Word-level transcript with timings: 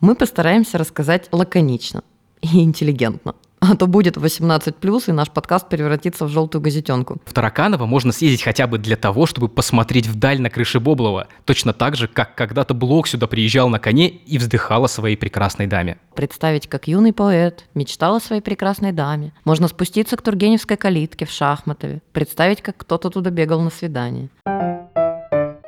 Мы 0.00 0.14
постараемся 0.14 0.78
рассказать 0.78 1.28
лаконично 1.30 2.02
и 2.40 2.62
интеллигентно. 2.62 3.34
А 3.60 3.76
то 3.76 3.86
будет 3.86 4.16
18+, 4.16 5.04
и 5.06 5.12
наш 5.12 5.30
подкаст 5.30 5.68
превратится 5.68 6.24
в 6.24 6.30
желтую 6.30 6.62
газетенку. 6.62 7.18
В 7.26 7.34
Тараканово 7.34 7.84
можно 7.84 8.10
съездить 8.10 8.42
хотя 8.42 8.66
бы 8.66 8.78
для 8.78 8.96
того, 8.96 9.26
чтобы 9.26 9.50
посмотреть 9.50 10.06
вдаль 10.06 10.40
на 10.40 10.48
крыше 10.48 10.80
Боблова. 10.80 11.26
Точно 11.44 11.74
так 11.74 11.96
же, 11.96 12.08
как 12.08 12.34
когда-то 12.34 12.72
Блок 12.72 13.06
сюда 13.06 13.26
приезжал 13.26 13.68
на 13.68 13.78
коне 13.78 14.08
и 14.08 14.38
вздыхал 14.38 14.84
о 14.84 14.88
своей 14.88 15.16
прекрасной 15.16 15.66
даме. 15.66 15.98
Представить, 16.14 16.66
как 16.66 16.88
юный 16.88 17.12
поэт 17.12 17.66
мечтал 17.74 18.16
о 18.16 18.20
своей 18.20 18.40
прекрасной 18.40 18.92
даме. 18.92 19.34
Можно 19.44 19.68
спуститься 19.68 20.16
к 20.16 20.22
Тургеневской 20.22 20.78
калитке 20.78 21.26
в 21.26 21.30
Шахматове. 21.30 22.00
Представить, 22.12 22.62
как 22.62 22.78
кто-то 22.78 23.10
туда 23.10 23.28
бегал 23.28 23.60
на 23.60 23.68
свидание. 23.68 24.30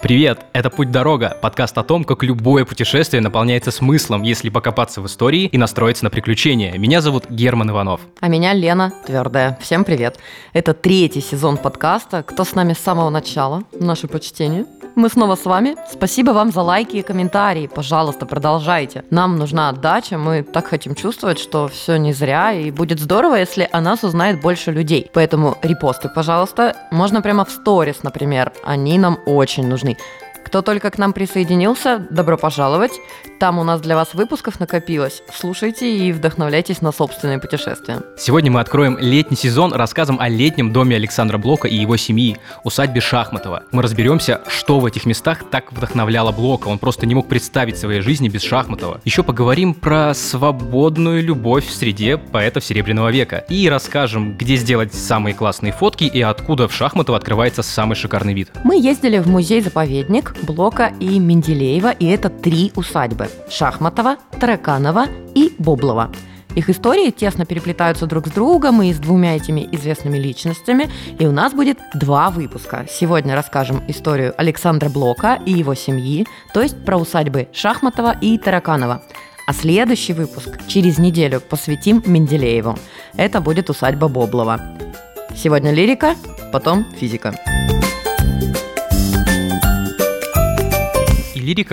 Привет, 0.02 0.46
это 0.52 0.68
«Путь-дорога», 0.68 1.38
подкаст 1.40 1.78
о 1.78 1.84
том, 1.84 2.02
как 2.02 2.24
любое 2.24 2.64
путешествие 2.64 3.22
наполняется 3.22 3.70
смыслом, 3.70 4.22
если 4.22 4.48
покопаться 4.48 5.00
в 5.00 5.06
истории 5.06 5.44
и 5.44 5.56
настроиться 5.56 6.02
на 6.02 6.10
приключения. 6.10 6.76
Меня 6.76 7.00
зовут 7.00 7.30
Герман 7.30 7.70
Иванов. 7.70 8.00
А 8.18 8.26
меня 8.26 8.52
Лена 8.52 8.92
Твердая. 9.06 9.56
Всем 9.62 9.84
привет. 9.84 10.18
Это 10.54 10.74
третий 10.74 11.20
сезон 11.20 11.56
подкаста. 11.56 12.24
Кто 12.24 12.42
с 12.42 12.56
нами 12.56 12.72
с 12.72 12.78
самого 12.78 13.10
начала? 13.10 13.62
Наше 13.78 14.08
почтение. 14.08 14.66
Мы 14.94 15.08
снова 15.08 15.36
с 15.36 15.44
вами. 15.46 15.76
Спасибо 15.90 16.32
вам 16.32 16.50
за 16.50 16.60
лайки 16.60 16.96
и 16.96 17.02
комментарии. 17.02 17.70
Пожалуйста, 17.72 18.26
продолжайте. 18.26 19.04
Нам 19.10 19.38
нужна 19.38 19.70
отдача. 19.70 20.18
Мы 20.18 20.42
так 20.42 20.66
хотим 20.66 20.94
чувствовать, 20.94 21.38
что 21.38 21.68
все 21.68 21.96
не 21.96 22.12
зря. 22.12 22.52
И 22.52 22.70
будет 22.70 23.00
здорово, 23.00 23.36
если 23.36 23.68
о 23.72 23.80
нас 23.80 24.04
узнает 24.04 24.42
больше 24.42 24.70
людей. 24.72 25.08
Поэтому 25.14 25.56
репосты, 25.62 26.10
пожалуйста. 26.14 26.76
Можно 26.90 27.22
прямо 27.22 27.44
в 27.44 27.50
сторис, 27.50 28.02
например. 28.02 28.52
Они 28.64 28.98
нам 28.98 29.18
очень 29.24 29.66
нужны. 29.66 29.91
me. 29.98 30.21
Кто 30.52 30.60
только 30.60 30.90
к 30.90 30.98
нам 30.98 31.14
присоединился, 31.14 32.06
добро 32.10 32.36
пожаловать. 32.36 32.92
Там 33.38 33.58
у 33.58 33.64
нас 33.64 33.80
для 33.80 33.96
вас 33.96 34.12
выпусков 34.12 34.60
накопилось. 34.60 35.22
Слушайте 35.34 35.90
и 35.90 36.12
вдохновляйтесь 36.12 36.82
на 36.82 36.92
собственные 36.92 37.38
путешествия. 37.38 38.02
Сегодня 38.18 38.50
мы 38.50 38.60
откроем 38.60 38.98
летний 39.00 39.38
сезон 39.38 39.72
рассказом 39.72 40.20
о 40.20 40.28
летнем 40.28 40.70
доме 40.70 40.96
Александра 40.96 41.38
Блока 41.38 41.68
и 41.68 41.76
его 41.76 41.96
семьи, 41.96 42.36
усадьбе 42.64 43.00
Шахматова. 43.00 43.62
Мы 43.72 43.80
разберемся, 43.80 44.42
что 44.46 44.78
в 44.78 44.84
этих 44.84 45.06
местах 45.06 45.48
так 45.50 45.72
вдохновляло 45.72 46.32
Блока. 46.32 46.68
Он 46.68 46.78
просто 46.78 47.06
не 47.06 47.14
мог 47.14 47.30
представить 47.30 47.78
своей 47.78 48.02
жизни 48.02 48.28
без 48.28 48.42
Шахматова. 48.42 49.00
Еще 49.04 49.22
поговорим 49.22 49.72
про 49.72 50.12
свободную 50.12 51.22
любовь 51.22 51.66
в 51.66 51.72
среде 51.72 52.18
поэтов 52.18 52.62
Серебряного 52.62 53.10
века. 53.10 53.38
И 53.48 53.70
расскажем, 53.70 54.36
где 54.36 54.56
сделать 54.56 54.92
самые 54.92 55.34
классные 55.34 55.72
фотки 55.72 56.04
и 56.04 56.20
откуда 56.20 56.68
в 56.68 56.74
Шахматово 56.74 57.16
открывается 57.16 57.62
самый 57.62 57.94
шикарный 57.94 58.34
вид. 58.34 58.50
Мы 58.64 58.78
ездили 58.78 59.18
в 59.18 59.28
музей-заповедник, 59.28 60.34
Блока 60.42 60.92
и 61.00 61.18
Менделеева, 61.18 61.90
и 61.90 62.06
это 62.06 62.28
три 62.28 62.72
усадьбы– 62.76 63.28
Шахматова, 63.50 64.16
Тараканова 64.38 65.06
и 65.34 65.54
Боблова. 65.58 66.10
Их 66.54 66.68
истории 66.68 67.10
тесно 67.10 67.46
переплетаются 67.46 68.06
друг 68.06 68.26
с 68.26 68.30
другом 68.30 68.82
и 68.82 68.92
с 68.92 68.98
двумя 68.98 69.36
этими 69.36 69.66
известными 69.72 70.18
личностями, 70.18 70.90
и 71.18 71.26
у 71.26 71.32
нас 71.32 71.54
будет 71.54 71.78
два 71.94 72.30
выпуска. 72.30 72.86
Сегодня 72.90 73.34
расскажем 73.34 73.82
историю 73.88 74.34
Александра 74.36 74.90
Блока 74.90 75.40
и 75.46 75.52
его 75.52 75.74
семьи, 75.74 76.26
то 76.52 76.60
есть 76.60 76.84
про 76.84 76.98
усадьбы 76.98 77.48
Шахматова 77.52 78.16
и 78.20 78.36
Тараканова. 78.36 79.02
А 79.46 79.52
следующий 79.52 80.12
выпуск 80.12 80.66
через 80.68 80.98
неделю 80.98 81.40
посвятим 81.40 82.02
Менделееву. 82.06 82.78
Это 83.16 83.40
будет 83.40 83.70
усадьба 83.70 84.08
Боблова. 84.08 84.60
Сегодня 85.34 85.72
лирика, 85.72 86.14
потом 86.52 86.84
физика. 86.98 87.30
лирика 87.30 87.71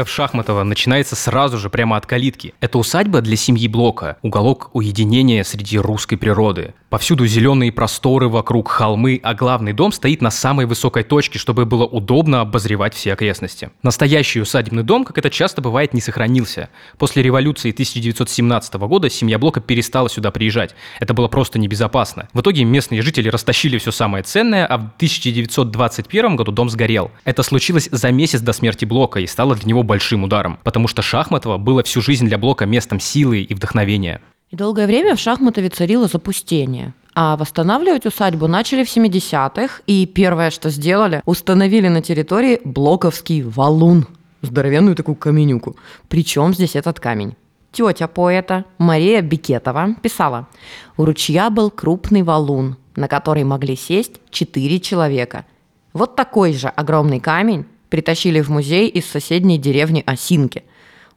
в 0.03 0.09
Шахматова 0.09 0.63
начинается 0.63 1.15
сразу 1.15 1.57
же 1.57 1.69
прямо 1.69 1.95
от 1.95 2.05
калитки. 2.05 2.53
Это 2.59 2.77
усадьба 2.77 3.21
для 3.21 3.35
семьи 3.35 3.67
Блока, 3.67 4.17
уголок 4.21 4.69
уединения 4.73 5.43
среди 5.43 5.77
русской 5.79 6.17
природы. 6.17 6.73
Повсюду 6.89 7.27
зеленые 7.27 7.71
просторы 7.71 8.29
вокруг 8.29 8.69
холмы, 8.69 9.19
а 9.21 9.35
главный 9.35 9.73
дом 9.73 9.91
стоит 9.91 10.21
на 10.21 10.31
самой 10.31 10.65
высокой 10.65 11.03
точке, 11.03 11.37
чтобы 11.37 11.65
было 11.65 11.85
удобно 11.85 12.41
обозревать 12.41 12.95
все 12.95 13.13
окрестности. 13.13 13.69
Настоящий 13.83 14.41
усадебный 14.41 14.81
дом, 14.81 15.05
как 15.05 15.19
это 15.19 15.29
часто 15.29 15.61
бывает, 15.61 15.93
не 15.93 16.01
сохранился. 16.01 16.69
После 16.97 17.21
революции 17.21 17.69
1917 17.69 18.73
года 18.73 19.07
семья 19.07 19.37
Блока 19.37 19.61
перестала 19.61 20.09
сюда 20.09 20.31
приезжать. 20.31 20.73
Это 20.99 21.13
было 21.13 21.27
просто 21.27 21.59
небезопасно. 21.59 22.27
В 22.33 22.41
итоге 22.41 22.63
местные 22.63 23.03
жители 23.03 23.29
растащили 23.29 23.77
все 23.77 23.91
самое 23.91 24.23
ценное, 24.23 24.65
а 24.65 24.77
в 24.77 24.89
1921 24.95 26.35
году 26.37 26.51
дом 26.51 26.71
сгорел. 26.71 27.11
Это 27.23 27.43
случилось 27.43 27.87
за 27.91 28.11
месяц 28.11 28.41
до 28.41 28.51
смерти 28.51 28.85
Блока 28.85 29.19
и 29.19 29.27
стало 29.27 29.55
для 29.55 29.67
него 29.67 29.83
большим 29.83 30.23
ударом, 30.23 30.57
потому 30.63 30.87
что 30.87 31.03
Шахматово 31.03 31.57
было 31.57 31.83
всю 31.83 32.01
жизнь 32.01 32.25
для 32.25 32.39
Блока 32.39 32.65
местом 32.65 32.99
силы 32.99 33.41
и 33.41 33.53
вдохновения. 33.53 34.21
И 34.51 34.55
долгое 34.55 34.87
время 34.87 35.15
в 35.15 35.19
Шахматове 35.19 35.69
царило 35.69 36.07
запустение. 36.07 36.93
А 37.13 37.37
восстанавливать 37.37 38.07
усадьбу 38.07 38.47
начали 38.47 38.83
в 38.83 38.87
70-х, 38.87 39.81
и 39.85 40.07
первое, 40.07 40.49
что 40.49 40.71
сделали, 40.71 41.21
установили 41.25 41.87
на 41.87 42.01
территории 42.01 42.59
Блоковский 42.63 43.43
валун. 43.43 44.07
Здоровенную 44.41 44.95
такую 44.95 45.15
каменюку. 45.15 45.75
Причем 46.07 46.53
здесь 46.53 46.75
этот 46.75 46.99
камень? 46.99 47.35
Тетя 47.71 48.07
поэта 48.07 48.65
Мария 48.79 49.21
Бикетова 49.21 49.95
писала, 50.01 50.47
у 50.97 51.05
ручья 51.05 51.51
был 51.51 51.69
крупный 51.69 52.23
валун, 52.23 52.77
на 52.95 53.07
который 53.07 53.43
могли 53.43 53.75
сесть 53.75 54.13
четыре 54.31 54.79
человека. 54.79 55.45
Вот 55.93 56.15
такой 56.15 56.53
же 56.53 56.69
огромный 56.69 57.19
камень 57.19 57.65
притащили 57.89 58.41
в 58.41 58.49
музей 58.49 58.87
из 58.87 59.05
соседней 59.05 59.59
деревни 59.59 60.01
Осинки. 60.05 60.63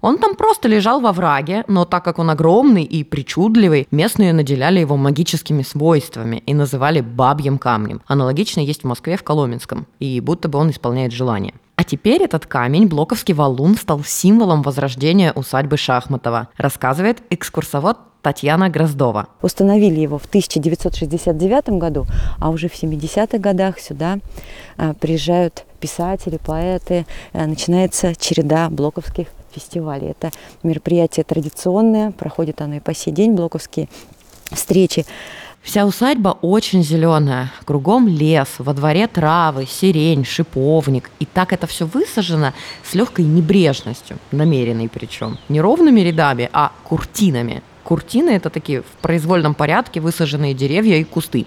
Он 0.03 0.19
там 0.19 0.35
просто 0.35 0.67
лежал 0.67 1.01
во 1.01 1.13
враге, 1.13 1.65
но 1.69 1.85
так 1.85 2.05
как 2.05 2.19
он 2.19 2.29
огромный 2.29 2.83
и 2.83 3.05
причудливый, 3.05 3.87
местные 3.93 4.33
наделяли 4.33 4.81
его 4.81 4.97
магическими 4.97 5.63
свойствами 5.63 6.43
и 6.45 6.55
называли 6.55 7.01
бабьим 7.01 7.57
камнем. 7.57 8.03
Аналогично 8.09 8.59
есть 8.59 8.83
в 8.83 8.87
Москве 8.87 9.17
в 9.17 9.23
Коломенском, 9.23 9.87
и 10.01 10.21
будто 10.21 10.49
бы 10.49 10.59
он 10.59 10.71
исполняет 10.71 11.13
желание. 11.13 11.55
А 11.77 11.85
теперь 11.85 12.23
этот 12.23 12.47
камень, 12.47 12.89
Блоковский 12.89 13.33
валун, 13.33 13.77
стал 13.77 14.03
символом 14.03 14.63
возрождения 14.63 15.33
усадьбы 15.33 15.77
Шахматова, 15.77 16.49
рассказывает 16.57 17.23
экскурсовод 17.31 17.99
Татьяна 18.23 18.71
Гроздова. 18.71 19.29
Установили 19.41 20.01
его 20.01 20.19
в 20.19 20.27
1969 20.27 21.79
году, 21.79 22.07
а 22.41 22.51
уже 22.51 22.69
в 22.69 22.75
70-х 22.75 23.39
годах 23.39 23.79
сюда 23.79 24.19
а, 24.77 24.95
приезжают 24.95 25.65
писатели, 25.81 26.39
поэты. 26.45 27.07
А, 27.33 27.47
начинается 27.47 28.15
череда 28.17 28.69
блоковских 28.69 29.29
фестивалей. 29.53 30.09
Это 30.09 30.31
мероприятие 30.63 31.25
традиционное, 31.25 32.11
проходит 32.13 32.61
оно 32.61 32.77
и 32.77 32.81
по 32.81 32.95
сей 32.95 33.13
день, 33.13 33.33
блоковские 33.33 33.89
встречи. 34.51 35.05
Вся 35.63 35.87
усадьба 35.87 36.39
очень 36.43 36.83
зеленая. 36.83 37.53
Кругом 37.65 38.09
лес, 38.09 38.49
во 38.59 38.75
дворе 38.75 39.07
травы, 39.07 39.65
сирень, 39.67 40.25
шиповник. 40.25 41.11
И 41.21 41.25
так 41.25 41.53
это 41.53 41.69
все 41.69 41.87
высажено 41.87 42.53
с 42.83 42.95
легкой 42.95 43.27
небрежностью, 43.27 44.19
намеренной 44.33 44.89
причем. 44.89 45.39
Не 45.49 45.61
ровными 45.61 46.01
рядами, 46.01 46.51
а 46.53 46.73
куртинами. 46.83 47.63
Куртины– 47.85 48.31
это 48.31 48.51
такие 48.51 48.83
в 48.83 49.03
произвольном 49.03 49.55
порядке 49.55 50.01
высаженные 50.01 50.53
деревья 50.53 50.97
и 50.97 51.05
кусты. 51.05 51.47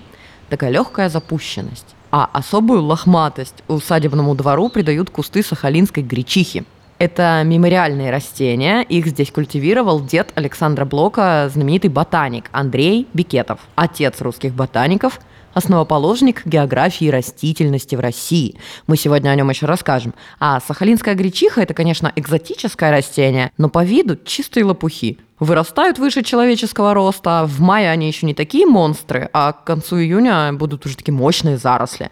Такая 0.49 0.69
легкая 0.69 1.09
запущенность. 1.09 1.95
А 2.11 2.29
особую 2.31 2.83
лохматость 2.83 3.63
усадебному 3.67 4.33
двору 4.35 4.69
придают 4.69 5.09
кусты 5.09 5.43
сахалинской 5.43 6.03
гречихи. 6.03 6.63
Это 6.97 7.41
мемориальные 7.43 8.09
растения. 8.09 8.81
Их 8.81 9.07
здесь 9.07 9.31
культивировал 9.31 10.01
дед 10.01 10.31
Александра 10.35 10.85
Блока, 10.85 11.49
знаменитый 11.53 11.89
ботаник 11.89 12.45
Андрей 12.51 13.07
Бикетов, 13.13 13.59
отец 13.75 14.21
русских 14.21 14.53
ботаников– 14.53 15.19
основоположник 15.55 16.45
географии 16.45 17.09
растительности 17.09 17.95
в 17.95 18.01
России. 18.01 18.59
Мы 18.85 18.97
сегодня 18.97 19.29
о 19.29 19.35
нем 19.35 19.49
еще 19.49 19.65
расскажем. 19.65 20.13
А 20.39 20.59
сахалинская 20.59 21.15
гречиха– 21.15 21.61
это, 21.63 21.73
конечно, 21.73 22.11
экзотическое 22.15 22.91
растение, 22.91 23.51
но 23.57 23.69
по 23.69 23.83
виду 23.83 24.17
чистые 24.23 24.65
лопухи. 24.65 25.17
Вырастают 25.39 25.97
выше 25.97 26.23
человеческого 26.23 26.93
роста, 26.93 27.45
в 27.47 27.59
мае 27.61 27.89
они 27.89 28.07
еще 28.07 28.25
не 28.25 28.33
такие 28.33 28.65
монстры, 28.65 29.29
а 29.33 29.53
к 29.53 29.63
концу 29.63 29.97
июня 29.97 30.53
будут 30.53 30.85
уже 30.85 30.95
такие 30.97 31.13
мощные 31.13 31.57
заросли. 31.57 32.11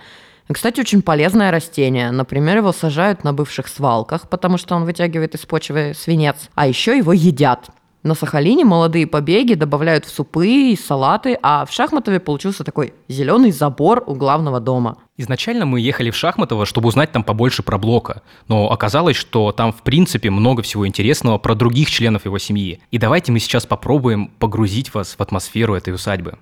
Кстати, 0.52 0.80
очень 0.82 1.02
полезное 1.02 1.52
растение. 1.52 2.12
Например, 2.12 2.58
его 2.58 2.72
сажают 2.72 3.24
на 3.24 3.34
бывших 3.34 3.68
свалках, 3.68 4.30
потому 4.30 4.58
что 4.58 4.76
он 4.76 4.84
вытягивает 4.86 5.36
из 5.36 5.46
почвы 5.46 5.94
свинец. 5.96 6.50
А 6.56 6.68
еще 6.68 6.98
его 6.98 7.14
едят. 7.14 7.70
На 8.04 8.16
Сахалине 8.16 8.66
молодые 8.66 9.08
побеги 9.08 9.54
добавляют 9.54 10.04
в 10.04 10.10
супы 10.10 10.46
и 10.46 10.76
салаты, 10.76 11.40
а 11.42 11.66
в 11.66 11.72
Шахматове 11.72 12.20
получился 12.20 12.66
такой 12.66 12.94
зеленый 13.08 13.52
забор 13.52 14.04
у 14.06 14.14
главного 14.16 14.60
дома. 14.60 14.98
Изначально 15.16 15.66
мы 15.66 15.80
ехали 15.80 16.10
в 16.12 16.16
Шахматово, 16.16 16.66
чтобы 16.66 16.90
узнать 16.90 17.14
там 17.14 17.24
побольше 17.24 17.64
про 17.64 17.78
Блока, 17.78 18.22
но 18.50 18.70
оказалось, 18.70 19.16
что 19.16 19.54
там 19.54 19.72
в 19.72 19.84
принципе 19.84 20.30
много 20.30 20.64
всего 20.64 20.86
интересного 20.86 21.38
про 21.38 21.56
других 21.56 21.90
членов 21.90 22.26
его 22.26 22.38
семьи. 22.40 22.82
И 22.92 22.98
давайте 22.98 23.32
мы 23.32 23.40
сейчас 23.40 23.66
попробуем 23.66 24.28
погрузить 24.38 24.94
вас 24.94 25.16
в 25.18 25.22
атмосферу 25.22 25.74
этой 25.74 25.94
усадьбы. 25.94 26.38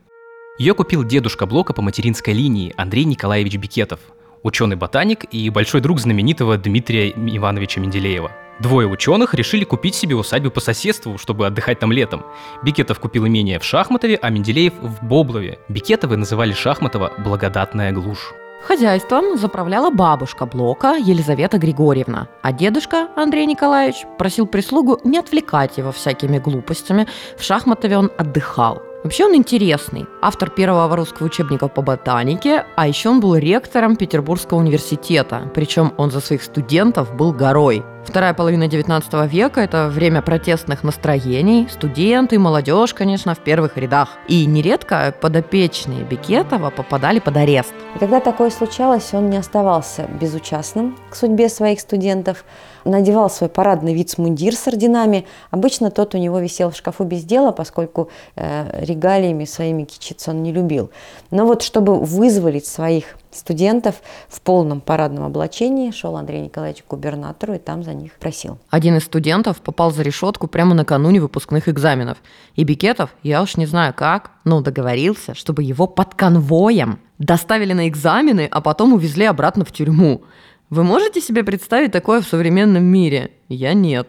Ее 0.62 0.76
купил 0.76 1.04
дедушка 1.04 1.48
Блока 1.48 1.74
по 1.74 1.82
материнской 1.82 2.36
линии 2.36 2.72
Андрей 2.78 3.04
Николаевич 3.06 3.56
Бикетов, 3.56 4.00
ученый-ботаник 4.44 5.26
и 5.32 5.50
большой 5.50 5.82
друг 5.82 6.00
знаменитого 6.00 6.56
Дмитрия 6.56 7.10
Ивановича 7.10 7.82
Менделеева– 7.82 8.32
Двое 8.60 8.88
ученых 8.88 9.34
решили 9.34 9.64
купить 9.64 9.96
себе 9.96 10.16
усадьбу 10.16 10.52
по 10.52 10.60
соседству, 10.60 11.18
чтобы 11.18 11.48
отдыхать 11.48 11.80
там 11.80 11.92
летом. 11.92 12.24
Бикетов 12.62 13.00
купил 13.00 13.26
имение 13.26 13.58
в 13.58 13.64
Шахматове, 13.64 14.20
а 14.22 14.30
Менделеев 14.30 14.74
в 14.80 15.04
Боблове. 15.04 15.58
Бикетовы 15.68 16.16
называли 16.16 16.54
Шахматова 16.54 17.12
«благодатная 17.18 17.92
глушь». 17.92 18.32
Хозяйством 18.64 19.40
заправляла 19.40 19.90
бабушка 19.90 20.46
Блока 20.46 20.96
Елизавета 20.96 21.58
Григорьевна, 21.58 22.28
а 22.44 22.54
дедушка 22.54 23.08
Андрей 23.16 23.48
Николаевич 23.48 24.06
просил 24.20 24.46
прислугу 24.46 25.00
не 25.04 25.18
отвлекать 25.18 25.80
его 25.80 25.92
всякими 25.92 26.38
глупостями. 26.38 27.08
В 27.40 27.44
Шахматове 27.44 27.98
он 27.98 28.12
отдыхал. 28.20 28.84
Вообще 29.04 29.26
он 29.26 29.36
интересный. 29.36 30.06
Автор 30.22 30.52
первого 30.52 30.96
русского 30.96 31.26
учебника 31.26 31.68
по 31.68 31.82
ботанике, 31.82 32.66
а 32.76 32.88
еще 32.88 33.10
он 33.10 33.20
был 33.20 33.36
ректором 33.36 33.96
Петербургского 33.96 34.60
университета. 34.60 35.52
Причем 35.56 35.94
он 35.98 36.12
за 36.12 36.20
своих 36.20 36.44
студентов 36.44 37.16
был 37.16 37.34
горой. 37.34 37.84
Вторая 38.04 38.34
половина 38.34 38.68
19 38.68 39.32
века– 39.32 39.62
это 39.62 39.88
время 39.88 40.24
протестных 40.24 40.84
настроений. 40.84 41.68
Студенты, 41.72 42.40
молодежь, 42.40 42.96
конечно, 42.96 43.36
в 43.36 43.40
первых 43.40 43.78
рядах. 43.78 44.18
И 44.28 44.46
нередко 44.48 45.14
подопечные 45.22 46.04
Бекетова 46.04 46.72
попадали 46.72 47.20
под 47.20 47.38
арест. 47.38 47.74
И 47.96 48.00
когда 48.00 48.20
такое 48.20 48.50
случалось, 48.50 49.14
он 49.14 49.30
не 49.30 49.38
оставался 49.38 50.08
безучастным 50.20 50.98
к 51.12 51.16
судьбе 51.16 51.48
своих 51.48 51.80
студентов, 51.80 52.44
надевал 52.86 53.30
свой 53.30 53.50
парадный 53.50 53.94
вицмундир 53.94 54.56
с 54.56 54.68
орденами. 54.68 55.28
Обычно 55.52 55.92
тот 55.92 56.16
у 56.16 56.18
него 56.18 56.40
висел 56.40 56.72
в 56.72 56.76
шкафу 56.76 57.04
без 57.04 57.24
дела, 57.24 57.52
поскольку 57.52 58.10
э, 58.36 58.84
регалиями 58.84 59.46
своими 59.46 59.84
кичиться 59.84 60.32
он 60.32 60.42
не 60.42 60.52
любил. 60.52 60.90
Но 61.30 61.46
вот 61.46 61.62
чтобы 61.62 62.00
вызволить 62.00 62.66
своих 62.66 63.16
студентов 63.32 64.02
в 64.28 64.42
полном 64.42 64.82
парадном 64.82 65.26
облачении 65.26 65.92
шел 65.92 66.18
Андрей 66.18 66.42
Николаевич 66.42 66.84
к 66.84 66.88
губернатору 66.88 67.54
и 67.54 67.58
там 67.58 67.84
за 67.84 67.94
них 67.94 68.14
просил. 68.14 68.60
Один 68.70 68.98
из 68.98 69.04
студентов 69.04 69.62
попал 69.62 69.92
за 69.92 70.04
решетку 70.04 70.48
прямо 70.48 70.74
накануне 70.74 71.20
выпускных 71.20 71.70
экзаменов. 71.70 72.18
И 72.56 72.64
Бикетов, 72.64 73.12
я 73.24 73.42
уж 73.42 73.58
не 73.58 73.66
знаю 73.66 73.94
как, 73.94 74.32
но 74.44 74.62
договорился, 74.62 75.34
чтобы 75.36 75.64
его 75.64 75.88
под 75.88 76.16
конвоем 76.16 77.00
доставили 77.18 77.74
на 77.74 77.88
экзамены, 77.88 78.48
а 78.52 78.62
потом 78.62 78.94
увезли 78.94 79.26
обратно 79.26 79.66
в 79.66 79.72
тюрьму. 79.72 80.24
Вы 80.70 80.84
можете 80.84 81.20
себе 81.20 81.44
представить 81.44 81.92
такое 81.92 82.22
в 82.22 82.28
современном 82.28 82.84
мире? 82.84 83.32
Я 83.50 83.74
нет. 83.74 84.08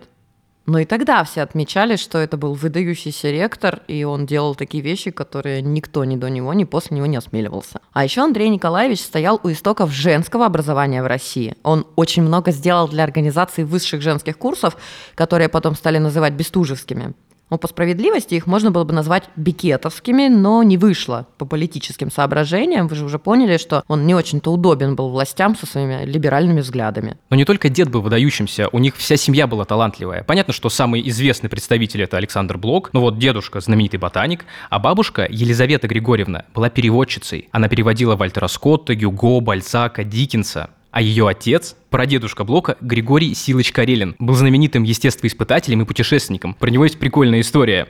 Но 0.65 0.79
и 0.79 0.85
тогда 0.85 1.25
все 1.25 1.43
отмечали, 1.43 1.97
что 1.97 2.19
это 2.19 2.37
был 2.37 2.55
выдающийся 2.55 3.31
ректор, 3.31 3.83
и 3.89 4.05
он 4.05 4.27
делал 4.27 4.55
такие 4.55 4.83
вещи, 4.83 5.11
которые 5.11 5.61
никто 5.61 6.05
ни 6.05 6.17
до 6.17 6.31
него, 6.31 6.53
ни 6.55 6.65
после 6.65 6.97
него 6.97 7.07
не 7.07 7.17
осмеливался. 7.17 7.81
А 7.93 8.05
еще 8.05 8.23
Андрей 8.23 8.49
Николаевич 8.49 9.01
стоял 9.01 9.41
у 9.43 9.51
истоков 9.51 9.91
женского 9.91 10.47
образования 10.47 11.03
в 11.03 11.07
России. 11.07 11.57
Он 11.65 11.87
очень 11.97 12.23
много 12.23 12.53
сделал 12.53 12.89
для 12.89 13.03
организации 13.03 13.65
высших 13.65 14.03
женских 14.03 14.39
курсов, 14.39 14.77
которые 15.17 15.49
потом 15.49 15.75
стали 15.75 15.99
называть 15.99 16.35
бестужевскими. 16.35 17.15
Ну, 17.53 17.59
по 17.59 17.69
справедливости 17.69 18.35
их 18.35 18.47
можно 18.47 18.71
было 18.71 18.85
бы 18.85 18.95
назвать 18.95 19.25
бикетовскими, 19.37 20.29
но 20.29 20.63
не 20.63 20.79
вышло 20.79 21.27
по 21.37 21.45
политическим 21.45 22.11
соображениям. 22.11 22.89
Вы 22.89 22.97
же 22.97 23.05
уже 23.05 23.19
поняли, 23.19 23.59
что 23.59 23.85
он 23.89 24.07
не 24.07 24.15
очень-то 24.15 24.51
удобен 24.51 24.97
был 24.97 25.11
властям 25.11 25.55
со 25.55 25.67
своими 25.67 26.07
либеральными 26.07 26.63
взглядами. 26.63 27.19
Но 27.29 27.37
не 27.37 27.45
только 27.45 27.69
дед 27.69 27.91
был 27.91 28.01
выдающимся, 28.01 28.71
у 28.73 28.79
них 28.79 28.97
вся 28.97 29.19
семья 29.19 29.47
была 29.47 29.67
талантливая. 29.67 30.25
Понятно, 30.25 30.55
что 30.55 30.71
самый 30.71 31.07
известный 31.11 31.51
представитель 31.51 32.01
это 32.01 32.17
Александр 32.17 32.57
Блок, 32.57 32.89
но 32.95 33.03
вот 33.03 33.19
дедушка 33.19 33.61
знаменитый 33.61 34.01
ботаник, 34.01 34.47
а 34.71 34.79
бабушка 34.79 35.27
Елизавета 35.29 35.89
Григорьевна 35.89 36.47
была 36.55 36.71
переводчицей. 36.71 37.51
Она 37.53 37.69
переводила 37.69 38.17
Вальтера 38.17 38.49
Скотта, 38.49 38.95
Гюго, 38.95 39.41
Бальзака, 39.41 40.05
Диккенса. 40.05 40.71
А 40.93 41.01
ее 41.01 41.27
отец, 41.27 41.75
прадедушка 41.89 42.45
Блока, 42.45 42.77
Григорий 42.83 43.35
Силыч 43.35 43.73
Карелин, 43.73 44.15
был 44.19 44.35
знаменитым 44.35 44.83
естествоиспытателем 44.83 45.81
и 45.81 45.85
путешественником. 45.87 46.53
Про 46.53 46.69
него 46.69 46.85
есть 46.85 46.99
прикольная 46.99 47.41
история. 47.41 47.89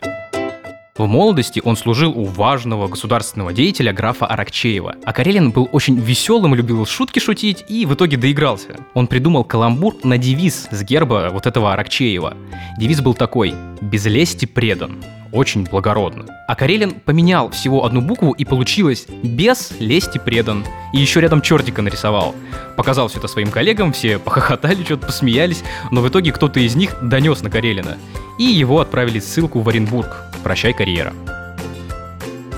В 0.95 1.07
молодости 1.07 1.63
он 1.65 1.79
служил 1.79 2.13
у 2.13 2.25
важного 2.25 2.87
государственного 2.87 3.55
деятеля 3.55 3.95
графа 3.95 4.27
Аракчеева. 4.27 4.97
А 5.03 5.13
Карелин 5.15 5.51
был 5.51 5.67
очень 5.73 5.99
веселым, 5.99 6.55
любил 6.55 6.85
шутки 6.85 7.19
шутить 7.19 7.65
и 7.67 7.87
в 7.87 7.95
итоге 7.95 8.19
доигрался. 8.19 8.77
Он 8.93 9.07
придумал 9.07 9.43
каламбур 9.45 9.97
на 10.05 10.19
девиз 10.19 10.69
с 10.71 10.83
герба 10.83 11.31
вот 11.33 11.47
этого 11.47 11.73
Аракчеева. 11.73 12.37
Девиз 12.77 13.01
был 13.01 13.15
такой 13.15 13.55
«Без 13.81 14.05
лести 14.05 14.45
предан» 14.45 15.03
очень 15.33 15.65
благородно. 15.65 16.27
А 16.47 16.55
Карелин 16.55 16.93
поменял 16.93 17.51
всего 17.51 17.85
одну 17.85 18.03
букву 18.03 18.33
и 18.33 18.45
получилось 18.45 19.07
«без 19.23 19.73
лести 19.81 20.19
предан». 20.19 20.65
И 20.93 20.99
еще 20.99 21.21
рядом 21.21 21.41
чертика 21.41 21.83
нарисовал. 21.83 22.35
Показал 22.77 23.09
все 23.09 23.19
это 23.19 23.29
своим 23.29 23.51
коллегам, 23.51 23.93
все 23.93 24.19
похохотали, 24.19 24.85
что-то 24.85 25.07
посмеялись, 25.07 25.65
но 25.91 26.03
в 26.03 26.09
итоге 26.09 26.33
кто-то 26.33 26.61
из 26.61 26.75
них 26.75 26.97
донес 27.01 27.43
на 27.43 27.51
Карелина. 27.51 27.97
И 28.39 28.45
его 28.45 28.81
отправили 28.81 29.19
ссылку 29.19 29.61
в 29.61 29.69
Оренбург. 29.69 30.27
Прощай, 30.43 30.73
карьера. 30.83 31.15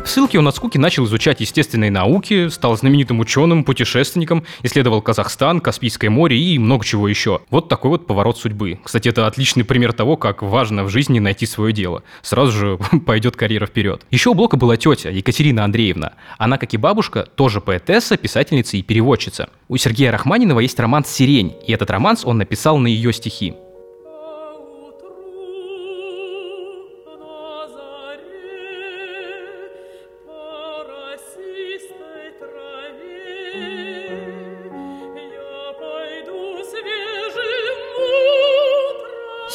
В 0.03 0.09
ссылке 0.09 0.39
он 0.39 0.49
от 0.49 0.57
скуки 0.57 0.79
начал 0.79 1.05
изучать 1.05 1.41
естественные 1.41 1.91
науки, 1.91 2.49
стал 2.49 2.75
знаменитым 2.75 3.21
ученым, 3.21 3.65
путешественником, 3.65 4.45
исследовал 4.63 5.03
Казахстан, 5.03 5.61
Каспийское 5.61 6.09
море 6.09 6.39
и 6.39 6.59
много 6.59 6.87
чего 6.87 7.07
еще. 7.07 7.43
Вот 7.51 7.69
такой 7.69 7.91
вот 7.91 8.07
поворот 8.07 8.39
судьбы. 8.39 8.81
Кстати, 8.83 9.09
это 9.09 9.27
отличный 9.27 9.65
пример 9.65 9.93
того, 9.93 10.17
как 10.17 10.41
важно 10.43 10.85
в 10.85 10.89
жизни 10.89 11.19
найти 11.19 11.45
свое 11.45 11.75
дело. 11.75 12.03
Сразу 12.23 12.53
же 12.53 12.79
пойдет 13.07 13.37
карьера 13.37 13.67
вперед. 13.67 14.07
Еще 14.11 14.31
у 14.31 14.35
Блока 14.35 14.57
была 14.57 14.79
тетя, 14.79 15.11
Екатерина 15.11 15.65
Андреевна. 15.65 16.15
Она, 16.39 16.57
как 16.57 16.73
и 16.73 16.79
бабушка, 16.79 17.29
тоже 17.35 17.61
поэтесса, 17.61 18.17
писательница 18.17 18.79
и 18.79 18.83
переводчица. 18.83 19.51
У 19.69 19.77
Сергея 19.77 20.13
Рахманинова 20.13 20.61
есть 20.61 20.81
роман 20.81 21.05
«Сирень», 21.05 21.53
и 21.67 21.73
этот 21.75 21.91
романс 21.91 22.25
он 22.25 22.39
написал 22.39 22.79
на 22.79 22.87
ее 22.87 23.13
стихи. 23.13 23.55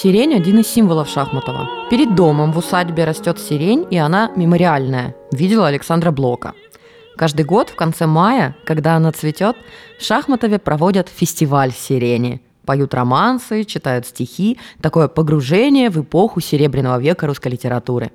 Сирень– 0.02 0.34
один 0.36 0.60
из 0.60 0.68
символов 0.70 1.10
Шахматова. 1.10 1.90
Перед 1.90 2.16
домом 2.16 2.54
в 2.54 2.58
усадьбе 2.60 3.04
растет 3.04 3.38
сирень, 3.38 3.86
и 3.92 3.98
она 3.98 4.32
мемориальная. 4.34 5.14
Видела 5.34 5.68
Александра 5.68 6.12
Блока. 6.12 6.54
Каждый 7.18 7.44
год 7.44 7.70
в 7.70 7.76
конце 7.76 8.06
мая, 8.06 8.56
когда 8.64 8.96
она 8.96 9.12
цветет, 9.12 9.58
в 10.00 10.06
Шахматове 10.06 10.58
проводят 10.58 11.10
фестиваль 11.10 11.74
сирени. 11.74 12.42
Поют 12.66 12.94
романсы, 12.94 13.66
читают 13.66 14.06
стихи. 14.06 14.58
Такое 14.80 15.10
погружение 15.10 15.90
в 15.90 16.00
эпоху 16.00 16.40
Серебряного 16.40 16.98
века 16.98 17.28
русской 17.28 17.50
литературы. 17.50 18.14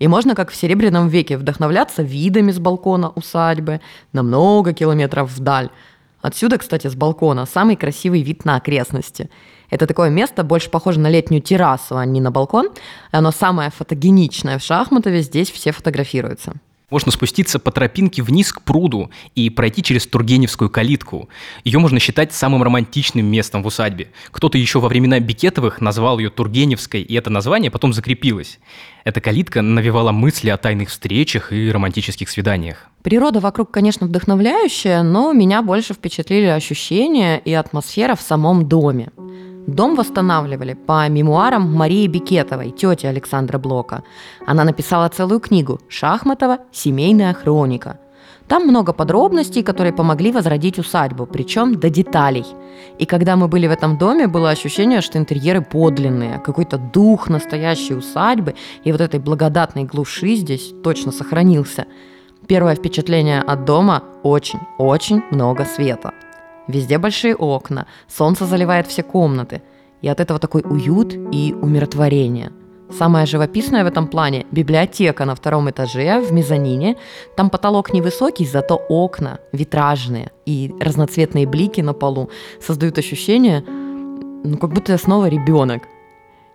И 0.00 0.08
можно, 0.08 0.34
как 0.34 0.50
в 0.50 0.56
Серебряном 0.56 1.06
веке, 1.06 1.36
вдохновляться 1.36 2.02
видами 2.02 2.50
с 2.50 2.58
балкона 2.58 3.10
усадьбы 3.10 3.80
на 4.12 4.24
много 4.24 4.72
километров 4.72 5.30
вдаль. 5.30 5.70
Отсюда, 6.22 6.58
кстати, 6.58 6.88
с 6.88 6.96
балкона 6.96 7.46
самый 7.46 7.76
красивый 7.76 8.22
вид 8.22 8.44
на 8.44 8.56
окрестности– 8.56 9.30
это 9.70 9.86
такое 9.86 10.10
место, 10.10 10.44
больше 10.44 10.68
похоже 10.68 11.00
на 11.00 11.08
летнюю 11.08 11.40
террасу, 11.42 11.96
а 11.96 12.04
не 12.04 12.20
на 12.20 12.30
балкон. 12.30 12.70
Оно 13.12 13.30
самое 13.30 13.70
фотогеничное 13.70 14.58
в 14.58 14.62
Шахматове, 14.62 15.22
здесь 15.22 15.50
все 15.50 15.72
фотографируются. 15.72 16.54
Можно 16.90 17.12
спуститься 17.12 17.60
по 17.60 17.70
тропинке 17.70 18.20
вниз 18.20 18.52
к 18.52 18.62
пруду 18.62 19.10
и 19.36 19.48
пройти 19.48 19.82
через 19.82 20.06
Тургеневскую 20.08 20.68
калитку. 20.70 21.28
Ее 21.62 21.78
можно 21.78 22.00
считать 22.00 22.32
самым 22.32 22.64
романтичным 22.64 23.24
местом 23.24 23.62
в 23.62 23.66
усадьбе. 23.66 24.08
Кто-то 24.32 24.58
еще 24.58 24.80
во 24.80 24.88
времена 24.88 25.20
Бикетовых 25.20 25.80
назвал 25.80 26.18
ее 26.18 26.30
Тургеневской, 26.30 27.02
и 27.02 27.14
это 27.14 27.30
название 27.30 27.70
потом 27.70 27.92
закрепилось. 27.92 28.58
Эта 29.04 29.20
калитка 29.20 29.62
навевала 29.62 30.10
мысли 30.10 30.50
о 30.50 30.56
тайных 30.56 30.88
встречах 30.88 31.52
и 31.52 31.70
романтических 31.70 32.28
свиданиях. 32.28 32.88
Природа 33.02 33.38
вокруг, 33.38 33.70
конечно, 33.70 34.08
вдохновляющая, 34.08 35.02
но 35.04 35.32
меня 35.32 35.62
больше 35.62 35.94
впечатлили 35.94 36.46
ощущения 36.46 37.38
и 37.38 37.52
атмосфера 37.52 38.16
в 38.16 38.20
самом 38.20 38.68
доме. 38.68 39.10
Дом 39.66 39.94
восстанавливали 39.94 40.74
по 40.74 41.08
мемуарам 41.08 41.72
Марии 41.72 42.06
Бикетовой, 42.06 42.70
тети 42.70 43.06
Александра 43.06 43.58
Блока. 43.58 44.02
Она 44.46 44.64
написала 44.64 45.08
целую 45.08 45.40
книгу 45.40 45.80
«Шахматова. 45.88 46.58
Семейная 46.72 47.34
хроника». 47.34 47.98
Там 48.48 48.66
много 48.66 48.92
подробностей, 48.92 49.62
которые 49.62 49.92
помогли 49.92 50.32
возродить 50.32 50.78
усадьбу, 50.78 51.26
причем 51.26 51.78
до 51.78 51.88
деталей. 51.88 52.44
И 52.98 53.06
когда 53.06 53.36
мы 53.36 53.46
были 53.46 53.68
в 53.68 53.70
этом 53.70 53.96
доме, 53.96 54.26
было 54.26 54.50
ощущение, 54.50 55.02
что 55.02 55.18
интерьеры 55.18 55.62
подлинные, 55.62 56.40
какой-то 56.40 56.76
дух 56.76 57.28
настоящей 57.28 57.94
усадьбы 57.94 58.54
и 58.82 58.90
вот 58.90 59.00
этой 59.00 59.20
благодатной 59.20 59.84
глуши 59.84 60.34
здесь 60.34 60.72
точно 60.82 61.12
сохранился. 61.12 61.86
Первое 62.48 62.74
впечатление 62.74 63.40
от 63.40 63.64
дома– 63.64 64.02
очень-очень 64.24 65.22
много 65.30 65.64
света– 65.64 66.12
Везде 66.68 66.98
большие 66.98 67.34
окна, 67.34 67.86
солнце 68.08 68.46
заливает 68.46 68.86
все 68.86 69.02
комнаты. 69.02 69.62
И 70.02 70.08
от 70.08 70.20
этого 70.20 70.38
такой 70.38 70.62
уют 70.64 71.14
и 71.32 71.54
умиротворение. 71.60 72.52
Самое 72.98 73.26
живописное 73.26 73.84
в 73.84 73.86
этом 73.86 74.08
плане– 74.08 74.46
библиотека 74.50 75.24
на 75.24 75.34
втором 75.34 75.70
этаже 75.70 76.20
в 76.20 76.32
мезонине. 76.32 76.96
Там 77.36 77.48
потолок 77.50 77.92
невысокий, 77.92 78.46
зато 78.46 78.74
окна 78.88 79.38
витражные 79.52 80.32
и 80.44 80.74
разноцветные 80.80 81.46
блики 81.46 81.82
на 81.82 81.92
полу 81.92 82.30
создают 82.60 82.98
ощущение, 82.98 83.62
ну 84.44 84.56
как 84.58 84.72
будто 84.72 84.92
я 84.92 84.98
снова 84.98 85.28
ребенок. 85.28 85.82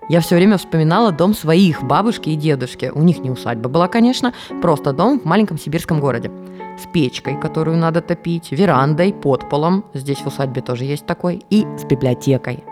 Я 0.07 0.19
все 0.19 0.35
время 0.35 0.57
вспоминала 0.57 1.11
дом 1.11 1.33
своих 1.33 1.83
бабушки 1.83 2.29
и 2.29 2.35
дедушки. 2.35 2.91
У 2.93 3.01
них 3.01 3.19
не 3.19 3.31
усадьба 3.31 3.69
была, 3.69 3.87
конечно, 3.87 4.33
просто 4.61 4.93
дом 4.93 5.19
в 5.19 5.25
маленьком 5.25 5.57
сибирском 5.57 5.99
городе. 5.99 6.31
С 6.77 6.91
печкой, 6.91 7.39
которую 7.39 7.77
надо 7.77 8.01
топить, 8.01 8.51
верандой, 8.51 9.13
подполом, 9.13 9.85
здесь 9.93 10.19
в 10.19 10.27
усадьбе 10.27 10.61
тоже 10.61 10.83
есть 10.83 11.05
такой, 11.05 11.43
и 11.49 11.65
с 11.79 11.85
библиотекой. 11.85 12.63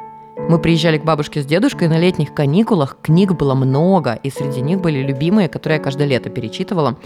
Мы 0.50 0.60
приезжали 0.60 0.98
к 0.98 1.06
бабушке 1.06 1.42
с 1.42 1.46
дедушкой 1.46 1.88
на 1.88 1.98
летних 1.98 2.34
каникулах, 2.34 2.98
книг 3.02 3.34
было 3.34 3.56
много, 3.56 4.14
и 4.14 4.30
среди 4.30 4.62
них 4.62 4.82
были 4.82 5.00
любимые, 5.00 5.48
которые 5.48 5.78
я 5.78 5.84
каждое 5.84 6.08
лето 6.08 6.30
перечитывала. 6.30 6.98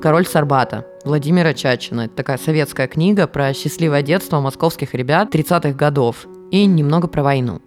«Король 0.00 0.26
Сарбата» 0.26 0.86
Владимира 1.04 1.54
Чачина. 1.54 2.02
Это 2.02 2.14
такая 2.14 2.38
советская 2.38 2.86
книга 2.86 3.26
про 3.26 3.52
счастливое 3.52 4.02
детство 4.02 4.40
московских 4.40 4.94
ребят 4.94 5.34
30-х 5.34 5.72
годов 5.72 6.26
и 6.50 6.66
немного 6.66 7.08
про 7.08 7.22
войну. 7.22 7.60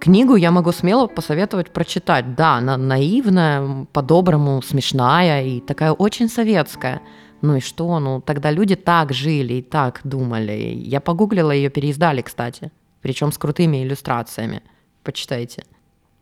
Книгу 0.00 0.36
я 0.36 0.50
могу 0.50 0.72
смело 0.72 1.06
посоветовать 1.06 1.72
прочитать. 1.72 2.34
Да, 2.34 2.56
она 2.56 2.76
наивная, 2.76 3.86
по-доброму 3.92 4.62
смешная 4.62 5.44
и 5.44 5.60
такая 5.60 5.92
очень 5.92 6.28
советская. 6.28 7.00
Ну 7.42 7.56
и 7.56 7.60
что? 7.60 7.98
Ну 7.98 8.20
тогда 8.20 8.50
люди 8.50 8.76
так 8.76 9.12
жили 9.12 9.54
и 9.54 9.62
так 9.62 10.00
думали. 10.04 10.52
Я 10.52 11.00
погуглила, 11.00 11.50
ее 11.50 11.70
переиздали, 11.70 12.22
кстати. 12.22 12.70
Причем 13.02 13.32
с 13.32 13.38
крутыми 13.38 13.82
иллюстрациями. 13.82 14.62
Почитайте. 15.02 15.64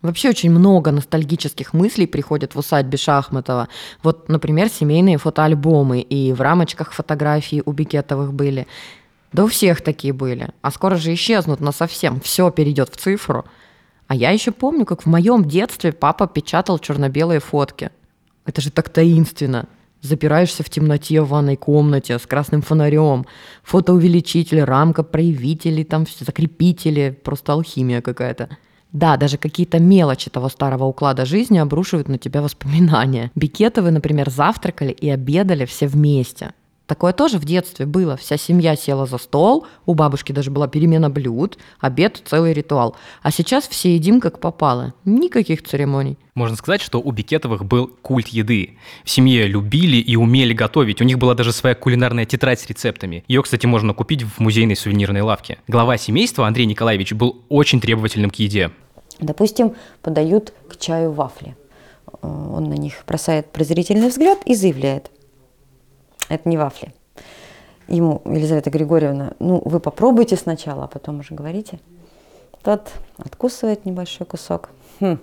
Вообще 0.02 0.28
очень 0.28 0.50
много 0.50 0.90
ностальгических 0.90 1.72
мыслей 1.72 2.06
приходит 2.06 2.54
в 2.54 2.58
усадьбе 2.58 2.98
Шахматова. 2.98 3.68
Вот, 4.02 4.28
например, 4.28 4.68
семейные 4.68 5.16
фотоальбомы, 5.16 6.02
и 6.02 6.30
в 6.34 6.42
рамочках 6.42 6.92
фотографии 6.92 7.62
у 7.64 7.72
Бикетовых 7.72 8.34
были. 8.34 8.66
Да 9.32 9.44
у 9.44 9.46
всех 9.46 9.80
такие 9.80 10.12
были. 10.12 10.50
А 10.60 10.70
скоро 10.70 10.96
же 10.96 11.14
исчезнут 11.14 11.60
на 11.60 11.72
совсем. 11.72 12.20
Все 12.20 12.50
перейдет 12.50 12.90
в 12.90 12.98
цифру. 12.98 13.46
А 14.06 14.14
я 14.14 14.30
еще 14.30 14.50
помню, 14.52 14.84
как 14.84 15.02
в 15.02 15.06
моем 15.06 15.44
детстве 15.44 15.92
папа 15.92 16.26
печатал 16.26 16.78
черно-белые 16.78 17.40
фотки. 17.40 17.90
Это 18.44 18.60
же 18.60 18.70
так 18.70 18.90
таинственно. 18.90 19.68
Запираешься 20.02 20.62
в 20.62 20.68
темноте 20.68 21.22
в 21.22 21.28
ванной 21.28 21.56
комнате 21.56 22.18
с 22.18 22.26
красным 22.26 22.60
фонарем, 22.60 23.24
фотоувеличитель, 23.62 24.62
рамка, 24.62 25.02
проявители, 25.02 25.82
там 25.82 26.04
закрепители, 26.20 27.18
просто 27.24 27.54
алхимия 27.54 28.02
какая-то. 28.02 28.50
Да, 28.92 29.16
даже 29.16 29.38
какие-то 29.38 29.80
мелочи 29.80 30.28
того 30.30 30.50
старого 30.50 30.84
уклада 30.84 31.24
жизни 31.24 31.56
обрушивают 31.58 32.08
на 32.08 32.18
тебя 32.18 32.42
воспоминания. 32.42 33.30
Бикетовы, 33.34 33.90
например, 33.90 34.30
завтракали 34.30 34.92
и 34.92 35.08
обедали 35.08 35.64
все 35.64 35.86
вместе– 35.86 36.52
Такое 36.86 37.14
тоже 37.14 37.38
в 37.38 37.46
детстве 37.46 37.86
было. 37.86 38.16
Вся 38.18 38.36
семья 38.36 38.76
села 38.76 39.06
за 39.06 39.16
стол, 39.16 39.66
у 39.86 39.94
бабушки 39.94 40.32
даже 40.32 40.50
была 40.50 40.68
перемена 40.68 41.08
блюд, 41.08 41.56
обед– 41.80 42.22
целый 42.26 42.52
ритуал. 42.52 42.94
А 43.22 43.30
сейчас 43.30 43.66
все 43.66 43.94
едим 43.94 44.20
как 44.20 44.38
попало. 44.38 44.92
Никаких 45.06 45.62
церемоний. 45.62 46.18
Можно 46.34 46.56
сказать, 46.56 46.82
что 46.82 47.00
у 47.00 47.10
Бикетовых 47.10 47.64
был 47.64 47.86
культ 48.02 48.28
еды. 48.28 48.76
В 49.02 49.10
семье 49.10 49.46
любили 49.46 49.96
и 49.96 50.14
умели 50.16 50.52
готовить. 50.52 51.00
У 51.00 51.04
них 51.04 51.18
была 51.18 51.34
даже 51.34 51.52
своя 51.52 51.74
кулинарная 51.74 52.26
тетрадь 52.26 52.60
с 52.60 52.66
рецептами. 52.66 53.24
Ее, 53.28 53.42
кстати, 53.42 53.64
можно 53.64 53.94
купить 53.94 54.22
в 54.22 54.40
музейной 54.40 54.76
сувенирной 54.76 55.22
лавке. 55.22 55.58
Глава 55.68 55.96
семейства 55.96 56.46
Андрей 56.46 56.66
Николаевич 56.66 57.14
был 57.14 57.44
очень 57.48 57.80
требовательным 57.80 58.30
к 58.30 58.34
еде. 58.34 58.72
Допустим, 59.20 59.74
подают 60.02 60.52
к 60.68 60.76
чаю 60.78 61.12
вафли. 61.12 61.56
Э, 62.20 62.26
он 62.26 62.64
на 62.64 62.74
них 62.74 63.04
бросает 63.06 63.52
презрительный 63.52 64.08
взгляд 64.08 64.38
и 64.44 64.54
заявляет– 64.54 65.10
это 66.28 66.48
не 66.48 66.56
вафли. 66.56 66.92
Ему 67.88 68.22
Елизавета 68.24 68.70
Григорьевна, 68.70 69.32
ну, 69.38 69.60
вы 69.64 69.78
попробуйте 69.78 70.36
сначала, 70.36 70.84
а 70.84 70.88
потом 70.88 71.20
уже 71.20 71.34
говорите. 71.34 71.78
Тот 72.62 72.92
откусывает 73.18 73.84
небольшой 73.84 74.26
кусок. 74.26 74.70
Хм, 75.00 75.18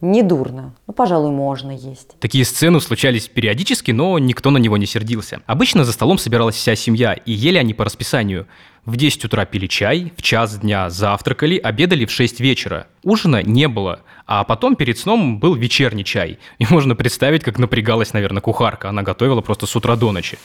недурно. 0.00 0.74
Ну, 0.86 0.92
пожалуй, 0.92 1.30
можно 1.30 1.70
есть. 1.70 2.18
Такие 2.20 2.44
сцены 2.44 2.80
случались 2.80 3.28
периодически, 3.28 3.90
но 3.90 4.18
никто 4.18 4.50
на 4.50 4.58
него 4.58 4.76
не 4.76 4.86
сердился. 4.86 5.40
Обычно 5.46 5.84
за 5.84 5.92
столом 5.92 6.18
собиралась 6.18 6.56
вся 6.56 6.74
семья, 6.76 7.12
и 7.12 7.32
ели 7.32 7.58
они 7.58 7.74
по 7.74 7.84
расписанию. 7.84 8.46
В 8.84 8.96
10 8.96 9.26
утра 9.26 9.44
пили 9.44 9.66
чай, 9.66 10.12
в 10.16 10.22
час 10.22 10.58
дня 10.58 10.88
завтракали, 10.88 11.58
обедали 11.58 12.06
в 12.06 12.10
6 12.10 12.40
вечера. 12.40 12.86
Ужина 13.04 13.42
не 13.42 13.68
было, 13.68 14.00
а 14.26 14.42
потом 14.44 14.74
перед 14.74 14.98
сном 14.98 15.38
был 15.38 15.54
вечерний 15.54 16.04
чай. 16.04 16.38
И 16.58 16.66
можно 16.70 16.96
представить, 16.96 17.42
как 17.42 17.58
напрягалась, 17.58 18.12
наверное, 18.12 18.40
кухарка. 18.40 18.88
Она 18.88 19.02
готовила 19.02 19.42
просто 19.42 19.66
с 19.66 19.76
утра 19.76 19.96
до 19.96 20.12
ночи. 20.12 20.38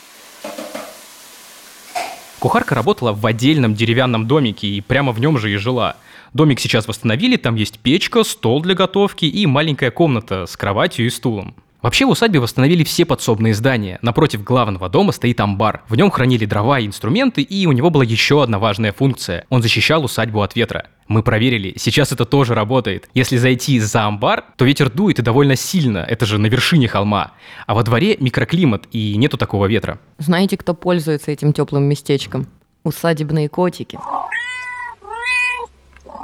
Кухарка 2.39 2.75
работала 2.75 3.13
в 3.13 3.25
отдельном 3.25 3.75
деревянном 3.75 4.27
домике 4.27 4.67
и 4.67 4.81
прямо 4.81 5.11
в 5.11 5.19
нем 5.19 5.37
же 5.37 5.51
и 5.51 5.55
жила. 5.57 5.95
Домик 6.33 6.59
сейчас 6.59 6.87
восстановили, 6.87 7.37
там 7.37 7.55
есть 7.55 7.79
печка, 7.79 8.23
стол 8.23 8.61
для 8.61 8.75
готовки 8.75 9.25
и 9.25 9.45
маленькая 9.45 9.89
комната 9.89 10.45
с 10.45 10.57
кроватью 10.57 11.05
и 11.05 11.09
стулом. 11.09 11.55
Вообще 11.85 12.07
в 12.07 12.09
усадьбе 12.09 12.39
восстановили 12.39 12.83
все 12.83 13.05
подсобные 13.05 13.53
здания. 13.53 13.99
Напротив 14.01 14.43
главного 14.43 14.89
дома 14.89 15.11
стоит 15.11 15.39
амбар. 15.39 15.83
В 15.87 15.95
нем 15.95 16.09
хранили 16.09 16.47
дрова 16.47 16.79
и 16.79 16.87
инструменты, 16.87 17.43
и 17.43 17.67
у 17.67 17.73
него 17.73 17.91
была 17.91 18.03
еще 18.03 18.41
одна 18.41 18.57
важная 18.57 18.91
функция. 18.91 19.45
Он 19.49 19.61
защищал 19.61 20.03
усадьбу 20.03 20.41
от 20.41 20.55
ветра. 20.55 20.87
Мы 21.07 21.21
проверили, 21.21 21.75
сейчас 21.77 22.11
это 22.11 22.25
тоже 22.25 22.55
работает. 22.55 23.07
Если 23.13 23.37
зайти 23.37 23.79
за 23.79 24.05
амбар, 24.05 24.45
то 24.57 24.65
ветер 24.65 24.89
дует 24.89 25.19
и 25.19 25.21
довольно 25.21 25.55
сильно, 25.55 25.99
это 25.99 26.25
же 26.25 26.39
на 26.39 26.47
вершине 26.47 26.87
холма. 26.87 27.33
А 27.67 27.75
во 27.75 27.83
дворе 27.83 28.17
микроклимат 28.19 28.87
и 28.91 29.15
нету 29.15 29.37
такого 29.37 29.67
ветра. 29.67 29.99
Знаете, 30.17 30.57
кто 30.57 30.73
пользуется 30.73 31.29
этим 31.29 31.53
теплым 31.53 31.83
местечком? 31.83 32.47
Усадебные 32.83 33.47
котики. 33.47 33.99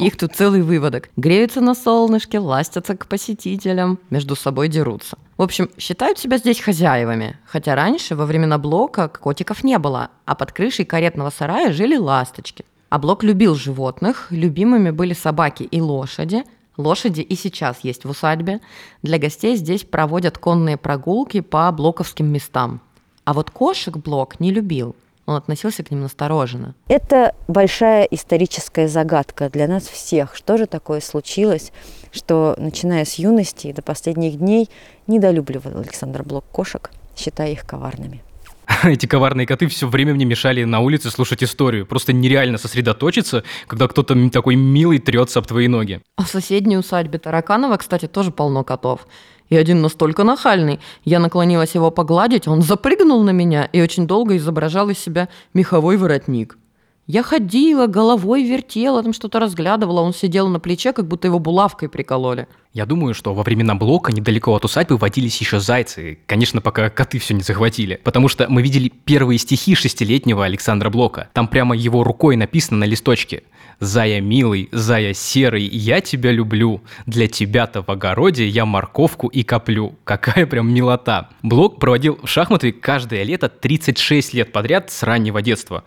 Их 0.01 0.17
тут 0.17 0.34
целый 0.36 0.63
выводок. 0.63 1.10
Греются 1.15 1.62
на 1.62 1.75
солнышке, 1.75 2.39
ластятся 2.39 2.98
к 2.98 3.05
посетителям, 3.05 4.00
между 4.10 4.36
собой 4.36 4.67
дерутся. 4.67 5.15
В 5.38 5.43
общем, 5.43 5.70
считают 5.77 6.17
себя 6.17 6.38
здесь 6.38 6.60
хозяевами. 6.60 7.38
Хотя 7.46 7.75
раньше, 7.75 8.15
во 8.15 8.25
времена 8.25 8.58
Блока, 8.58 9.10
котиков 9.10 9.63
не 9.63 9.77
было, 9.77 10.10
а 10.25 10.34
под 10.34 10.53
крышей 10.53 10.86
каретного 10.86 11.29
сарая 11.29 11.72
жили 11.72 11.98
ласточки. 11.98 12.65
А 12.89 12.98
Блок 12.98 13.24
любил 13.24 13.53
животных, 13.53 14.25
любимыми 14.31 14.89
были 14.89 15.13
собаки 15.13 15.62
и 15.62 15.79
лошади. 15.79 16.46
Лошади 16.77 17.22
и 17.22 17.36
сейчас 17.36 17.81
есть 17.84 18.03
в 18.03 18.10
усадьбе. 18.10 18.60
Для 19.03 19.20
гостей 19.20 19.55
здесь 19.55 19.84
проводят 19.84 20.39
конные 20.39 20.77
прогулки 20.77 21.41
по 21.41 21.72
блоковским 21.72 22.25
местам. 22.25 22.81
А 23.24 23.34
вот 23.34 23.51
кошек 23.51 23.96
Блок 23.98 24.39
не 24.39 24.51
любил– 24.51 24.96
он 25.31 25.38
относился 25.38 25.83
к 25.83 25.91
ним 25.91 26.01
настороженно. 26.01 26.75
Это 26.88 27.35
большая 27.47 28.03
историческая 28.03 28.88
загадка 28.88 29.50
для 29.50 29.67
нас 29.67 29.83
всех. 29.83 30.35
Что 30.35 30.57
же 30.57 30.65
такое 30.67 31.01
случилось, 31.01 31.71
что, 32.11 32.55
начиная 32.57 33.05
с 33.05 33.15
юности 33.15 33.67
и 33.67 33.73
до 33.73 33.81
последних 33.81 34.38
дней, 34.38 34.69
недолюбливал 35.07 35.79
Александр 35.79 36.23
Блок 36.23 36.45
кошек, 36.51 36.91
считая 37.15 37.51
их 37.51 37.65
коварными. 37.65 38.23
Эти 38.83 39.05
коварные 39.05 39.47
коты 39.47 39.67
все 39.67 39.88
время 39.88 40.13
мне 40.13 40.25
мешали 40.25 40.63
на 40.63 40.79
улице 40.79 41.09
слушать 41.11 41.43
историю. 41.43 41.85
Просто 41.85 42.13
нереально 42.13 42.57
сосредоточиться, 42.57 43.43
когда 43.67 43.88
кто-то 43.88 44.29
такой 44.29 44.55
милый 44.55 45.00
трется 45.00 45.39
об 45.39 45.47
твои 45.47 45.67
ноги. 45.67 46.01
А 46.17 46.23
в 46.23 46.27
соседней 46.27 46.77
усадьбе 46.77 47.19
Тараканова, 47.19 47.77
кстати, 47.77 48.07
тоже 48.07 48.31
полно 48.31 48.63
котов. 48.63 49.07
И 49.51 49.58
один 49.58 49.81
настолько 49.81 50.24
нахальный. 50.24 50.79
Я 51.03 51.20
наклонилась 51.20 51.75
его 51.75 51.91
погладить, 51.91 52.48
он 52.48 52.62
запрыгнул 52.62 53.22
на 53.22 53.31
меня 53.31 53.65
и 53.65 53.81
очень 53.81 54.08
долго 54.08 54.38
изображал 54.38 54.89
из 54.89 54.98
себя 54.98 55.27
меховой 55.53 55.98
воротник. 55.98 56.58
Я 57.05 57.22
ходила, 57.22 57.88
головой 57.88 58.43
вертела, 58.43 59.03
там 59.03 59.12
что-то 59.12 59.39
разглядывала, 59.39 60.00
он 60.00 60.13
сидел 60.13 60.48
на 60.48 60.62
плече, 60.62 60.93
как 60.93 61.05
будто 61.05 61.27
его 61.27 61.39
булавкой 61.39 61.89
прикололи. 61.89 62.48
Я 62.72 62.86
думаю, 62.86 63.13
что 63.13 63.34
во 63.34 63.43
времена 63.43 63.75
Блока 63.75 64.13
недалеко 64.13 64.55
от 64.55 64.63
усадьбы 64.63 64.96
водились 64.96 65.41
еще 65.41 65.60
зайцы. 65.60 66.20
Конечно, 66.27 66.62
пока 66.62 66.89
коты 66.89 67.20
все 67.20 67.34
не 67.34 67.41
захватили. 67.41 68.00
Потому 68.05 68.29
что 68.29 68.48
мы 68.48 68.62
видели 68.62 68.88
первые 68.88 69.38
стихи 69.39 69.75
шестилетнего 69.75 70.46
Александра 70.46 70.89
Блока. 70.89 71.27
Там 71.34 71.50
прямо 71.50 71.75
его 71.75 72.05
рукой 72.05 72.38
написано 72.38 72.79
на 72.79 72.84
листочке. 72.86 73.43
«Зая 73.81 74.21
милый, 74.21 74.69
зая 74.71 75.15
серый, 75.15 75.63
я 75.63 76.01
тебя 76.01 76.31
люблю. 76.31 76.83
Для 77.07 77.27
тебя-то 77.27 77.81
в 77.81 77.89
огороде 77.89 78.47
я 78.47 78.67
морковку 78.67 79.25
и 79.25 79.41
коплю». 79.41 79.95
Какая 80.03 80.45
прям 80.45 80.71
милота. 80.71 81.29
Блок 81.41 81.79
проводил 81.79 82.19
в 82.21 82.27
шахматы 82.27 82.73
каждое 82.73 83.23
лето 83.23 83.50
36 83.50 84.35
лет 84.35 84.51
подряд 84.51 84.91
с 84.91 85.01
раннего 85.01 85.41
детства. 85.41 85.83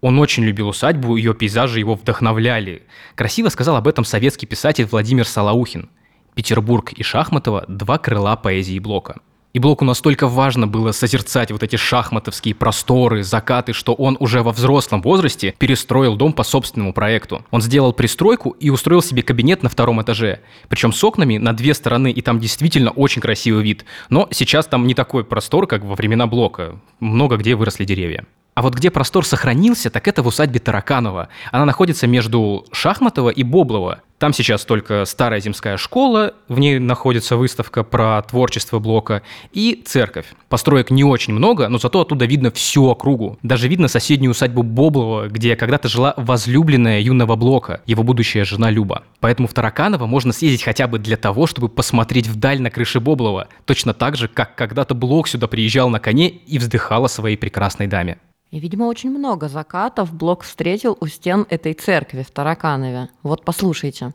Он 0.00 0.20
очень 0.20 0.44
любил 0.44 0.68
усадьбу, 0.68 1.16
ее 1.16 1.34
пейзажи 1.34 1.80
его 1.80 1.96
вдохновляли. 1.96 2.84
Красиво 3.16 3.48
сказал 3.48 3.74
об 3.74 3.88
этом 3.88 4.04
советский 4.04 4.46
писатель 4.46 4.86
Владимир 4.86 5.26
Салаухин. 5.26 5.90
Петербург 6.36 6.92
и 6.92 7.02
Шахматова– 7.02 7.64
два 7.68 7.98
крыла 7.98 8.36
поэзии 8.36 8.78
Блока. 8.78 9.20
И 9.52 9.58
Блоку 9.58 9.84
настолько 9.84 10.28
важно 10.28 10.66
было 10.66 10.92
созерцать 10.92 11.50
вот 11.52 11.62
эти 11.62 11.76
шахматовские 11.76 12.54
просторы, 12.54 13.22
закаты, 13.22 13.74
что 13.74 13.92
он 13.92 14.16
уже 14.18 14.42
во 14.42 14.50
взрослом 14.50 15.02
возрасте 15.02 15.54
перестроил 15.58 16.16
дом 16.16 16.32
по 16.32 16.42
собственному 16.42 16.94
проекту. 16.94 17.44
Он 17.50 17.60
сделал 17.60 17.92
пристройку 17.92 18.50
и 18.50 18.70
устроил 18.70 19.02
себе 19.02 19.22
кабинет 19.22 19.62
на 19.62 19.68
втором 19.68 20.00
этаже. 20.00 20.40
Причем 20.68 20.92
с 20.94 21.04
окнами 21.04 21.36
на 21.36 21.52
две 21.52 21.74
стороны, 21.74 22.10
и 22.10 22.22
там 22.22 22.40
действительно 22.40 22.92
очень 22.92 23.20
красивый 23.20 23.62
вид. 23.62 23.84
Но 24.08 24.26
сейчас 24.30 24.66
там 24.66 24.86
не 24.86 24.94
такой 24.94 25.22
простор, 25.22 25.66
как 25.66 25.84
во 25.84 25.96
времена 25.96 26.26
Блока. 26.26 26.78
Много 27.00 27.36
где 27.36 27.54
выросли 27.54 27.84
деревья. 27.84 28.24
А 28.54 28.60
вот 28.60 28.74
где 28.74 28.90
простор 28.90 29.24
сохранился, 29.24 29.90
так 29.90 30.06
это 30.08 30.22
в 30.22 30.26
усадьбе 30.26 30.60
Тараканова. 30.60 31.28
Она 31.52 31.64
находится 31.64 32.06
между 32.06 32.66
Шахматова 32.70 33.30
и 33.30 33.42
Боблова. 33.42 34.00
Там 34.22 34.32
сейчас 34.32 34.64
только 34.64 35.04
старая 35.04 35.40
земская 35.40 35.76
школа, 35.76 36.34
в 36.46 36.60
ней 36.60 36.78
находится 36.78 37.36
выставка 37.36 37.82
про 37.82 38.22
творчество 38.22 38.78
Блока, 38.78 39.22
и 39.52 39.82
церковь. 39.84 40.26
Построек 40.48 40.92
не 40.92 41.02
очень 41.02 41.34
много, 41.34 41.66
но 41.66 41.78
зато 41.78 42.00
оттуда 42.02 42.24
видно 42.24 42.52
всю 42.52 42.84
округу. 42.84 43.36
Даже 43.42 43.66
видно 43.66 43.88
соседнюю 43.88 44.30
усадьбу 44.30 44.62
Боблова, 44.62 45.26
где 45.26 45.56
когда-то 45.56 45.88
жила 45.88 46.14
возлюбленная 46.16 47.00
юного 47.00 47.34
Блока, 47.34 47.80
его 47.84 48.04
будущая 48.04 48.44
жена 48.44 48.70
Люба. 48.70 49.02
Поэтому 49.18 49.48
в 49.48 49.54
Тараканово 49.54 50.06
можно 50.06 50.32
съездить 50.32 50.62
хотя 50.62 50.86
бы 50.86 51.00
для 51.00 51.16
того, 51.16 51.48
чтобы 51.48 51.68
посмотреть 51.68 52.28
вдаль 52.28 52.62
на 52.62 52.70
крыше 52.70 53.00
Боблова, 53.00 53.48
точно 53.64 53.92
так 53.92 54.16
же, 54.16 54.28
как 54.28 54.54
когда-то 54.54 54.94
Блок 54.94 55.26
сюда 55.26 55.48
приезжал 55.48 55.90
на 55.90 55.98
коне 55.98 56.28
и 56.28 56.60
вздыхал 56.60 57.06
о 57.06 57.08
своей 57.08 57.36
прекрасной 57.36 57.88
даме. 57.88 58.18
И, 58.52 58.60
видимо, 58.60 58.84
очень 58.84 59.10
много 59.10 59.48
закатов 59.48 60.12
Блок 60.12 60.42
встретил 60.42 60.96
у 61.00 61.06
стен 61.06 61.46
этой 61.48 61.72
церкви 61.72 62.22
в 62.22 62.30
Тараканове. 62.30 63.08
Вот 63.22 63.46
послушайте. 63.46 64.11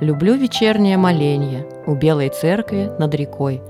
«Люблю 0.00 0.34
вечернее 0.34 0.96
моленье 0.96 1.66
у 1.86 1.94
белой 1.94 2.28
церкви 2.28 2.90
над 2.98 3.14
рекой, 3.14 3.62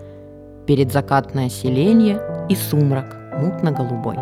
перед 0.66 0.92
закатное 0.92 1.48
селенье 1.48 2.20
и 2.48 2.54
сумрак 2.54 3.16
мутно-голубой». 3.40 4.16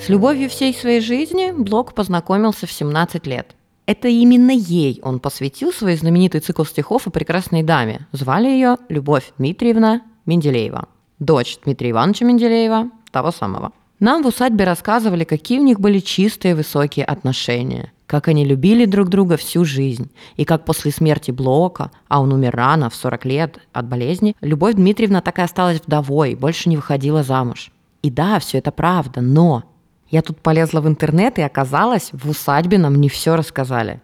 С 0.00 0.08
любовью 0.08 0.48
всей 0.48 0.72
своей 0.72 1.00
жизни 1.00 1.52
Блок 1.52 1.92
познакомился 1.92 2.66
в 2.66 2.72
17 2.72 3.26
лет. 3.26 3.54
Это 3.84 4.08
именно 4.08 4.50
ей 4.50 4.98
он 5.02 5.20
посвятил 5.20 5.72
свой 5.72 5.96
знаменитый 5.96 6.40
цикл 6.40 6.64
стихов 6.64 7.06
о 7.06 7.10
прекрасной 7.10 7.62
даме. 7.62 8.06
Звали 8.12 8.46
ее 8.46 8.78
Любовь 8.88 9.32
Дмитриевна 9.36 10.00
Менделеева, 10.24 10.88
дочь 11.18 11.58
Дмитрия 11.64 11.90
Ивановича 11.90 12.24
Менделеева, 12.24 12.90
того 13.10 13.30
самого. 13.30 13.72
Нам 13.98 14.22
в 14.22 14.26
усадьбе 14.28 14.64
рассказывали, 14.64 15.24
какие 15.24 15.58
у 15.58 15.64
них 15.64 15.78
были 15.78 15.98
чистые 15.98 16.54
высокие 16.54 17.04
отношения, 17.04 17.92
как 18.10 18.26
они 18.26 18.44
любили 18.44 18.86
друг 18.86 19.08
друга 19.08 19.36
всю 19.36 19.64
жизнь, 19.64 20.10
и 20.34 20.44
как 20.44 20.64
после 20.64 20.90
смерти 20.90 21.30
Блока, 21.30 21.92
а 22.08 22.20
он 22.20 22.32
умер 22.32 22.56
рано, 22.56 22.90
в 22.90 22.96
40 22.96 23.24
лет, 23.24 23.60
от 23.72 23.86
болезни, 23.86 24.34
Любовь 24.40 24.74
Дмитриевна 24.74 25.20
так 25.20 25.38
и 25.38 25.42
осталась 25.42 25.80
вдовой, 25.80 26.34
больше 26.34 26.68
не 26.68 26.76
выходила 26.76 27.22
замуж. 27.22 27.70
И 28.02 28.10
да, 28.10 28.40
все 28.40 28.58
это 28.58 28.72
правда, 28.72 29.20
но 29.20 29.62
я 30.10 30.22
тут 30.22 30.40
полезла 30.40 30.80
в 30.80 30.88
интернет, 30.88 31.38
и 31.38 31.42
оказалось, 31.42 32.10
в 32.12 32.28
усадьбе 32.28 32.78
нам 32.78 32.96
не 32.96 33.08
все 33.08 33.36
рассказали. 33.36 34.00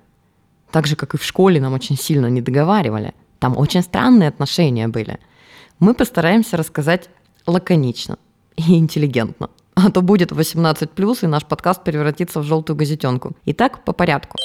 Так 0.70 0.86
же, 0.86 0.94
как 0.94 1.14
и 1.14 1.18
в 1.18 1.25
школе 1.25 1.60
нам 1.60 1.72
очень 1.72 1.98
сильно 1.98 2.26
не 2.26 2.40
договаривали. 2.40 3.12
Там 3.40 3.58
очень 3.58 3.82
странные 3.82 4.28
отношения 4.28 4.86
были. 4.86 5.18
Мы 5.80 5.94
постараемся 5.94 6.56
рассказать 6.56 7.10
лаконично 7.44 8.18
и 8.54 8.78
интеллигентно. 8.78 9.50
А 9.85 9.90
то 9.90 10.00
будет 10.00 10.33
18+, 10.33 11.18
и 11.23 11.26
наш 11.26 11.45
подкаст 11.45 11.85
превратится 11.85 12.40
в 12.40 12.45
желтую 12.45 12.76
газетенку. 12.76 13.33
Итак, 13.45 13.85
по 13.85 13.92
порядку. 13.92 14.37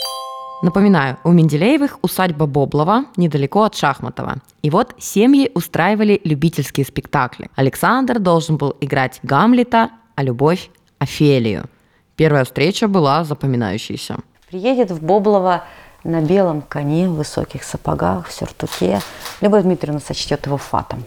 Напоминаю, 0.61 1.17
у 1.23 1.31
Менделеевых 1.31 1.99
усадьба 2.01 2.45
Боблова 2.45 3.05
недалеко 3.17 3.63
от 3.63 3.75
Шахматова. 3.75 4.35
И 4.61 4.69
вот 4.69 4.93
семьи 4.99 5.49
устраивали 5.55 6.21
любительские 6.23 6.85
спектакли. 6.85 7.49
Александр 7.55 8.19
должен 8.19 8.57
был 8.57 8.75
играть 8.81 9.19
Гамлета, 9.23 9.89
а 10.15 10.23
Любовь– 10.23 10.69
Офелию. 10.99 11.65
Первая 12.15 12.43
встреча 12.43 12.87
была 12.87 13.23
запоминающейся. 13.23 14.17
Приедет 14.49 14.91
в 14.91 15.01
Боблово 15.01 15.63
на 16.03 16.21
белом 16.21 16.61
коне, 16.61 17.07
в 17.07 17.15
высоких 17.15 17.63
сапогах, 17.63 18.27
в 18.27 18.33
сюртуке. 18.33 18.99
Любовь 19.39 19.63
Дмитриевна 19.63 20.01
сочтет 20.01 20.45
его 20.45 20.57
фатом. 20.57 21.05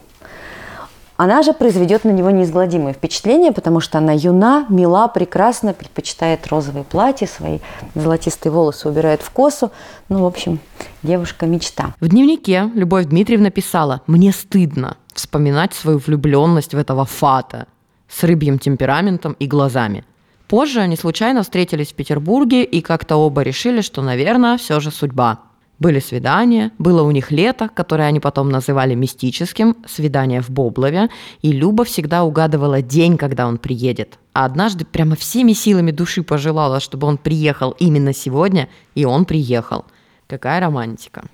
Она 1.16 1.42
же 1.42 1.52
произведет 1.52 2.04
на 2.04 2.11
него 2.11 2.30
неизгладимое 2.30 2.92
впечатление, 2.92 3.52
потому 3.52 3.78
что 3.78 3.99
она 3.99 4.12
юна, 4.12 4.66
мила, 4.68 5.06
прекрасна, 5.06 5.73
предпочитает 5.73 6.47
розовые 6.49 6.83
платья, 6.83 7.26
свои 7.26 7.61
золотистые 7.94 8.50
волосы 8.50 8.88
убирает 8.88 9.23
в 9.23 9.30
косу. 9.30 9.71
Ну, 10.09 10.23
в 10.23 10.26
общем, 10.26 10.59
девушка-мечта. 11.04 11.94
В 12.00 12.09
дневнике 12.09 12.68
Любовь 12.75 13.06
Дмитриевна 13.06 13.50
писала 13.50 14.00
«Мне 14.09 14.33
стыдно 14.33 14.97
вспоминать 15.12 15.73
свою 15.73 15.99
влюбленность 15.99 16.75
в 16.75 16.78
этого 16.78 17.04
фата 17.04 17.68
с 18.08 18.25
рыбьим 18.25 18.58
темпераментом 18.58 19.36
и 19.38 19.47
глазами». 19.47 20.04
Позже 20.49 20.80
они 20.80 20.97
случайно 20.97 21.43
встретились 21.43 21.93
в 21.93 21.95
Петербурге 21.95 22.65
и 22.65 22.80
как-то 22.80 23.17
оба 23.17 23.43
решили, 23.43 23.82
что, 23.82 24.02
наверное, 24.02 24.58
все 24.58 24.80
же 24.80 24.91
судьба– 24.91 25.38
были 25.78 25.99
свидания, 26.00 26.71
было 26.78 27.02
у 27.02 27.10
них 27.10 27.30
лето, 27.30 27.69
которое 27.69 28.08
они 28.08 28.21
потом 28.21 28.49
называли 28.49 28.95
мистическим, 28.95 29.76
свидание 29.87 30.41
в 30.41 30.50
Боблове, 30.50 31.10
и 31.43 31.52
Люба 31.52 31.84
всегда 31.84 32.25
угадывала 32.25 32.82
день, 32.82 33.17
когда 33.17 33.47
он 33.47 33.58
приедет. 33.58 34.19
А 34.32 34.45
однажды 34.45 34.84
прямо 34.84 35.17
всеми 35.17 35.52
силами 35.52 35.91
души 35.91 36.23
пожелала, 36.23 36.80
чтобы 36.80 37.06
он 37.06 37.19
приехал 37.19 37.73
именно 37.78 38.13
сегодня, 38.13 38.69
и 38.95 39.04
он 39.04 39.25
приехал. 39.25 39.84
Какая 40.26 40.60
романтика. 40.60 41.25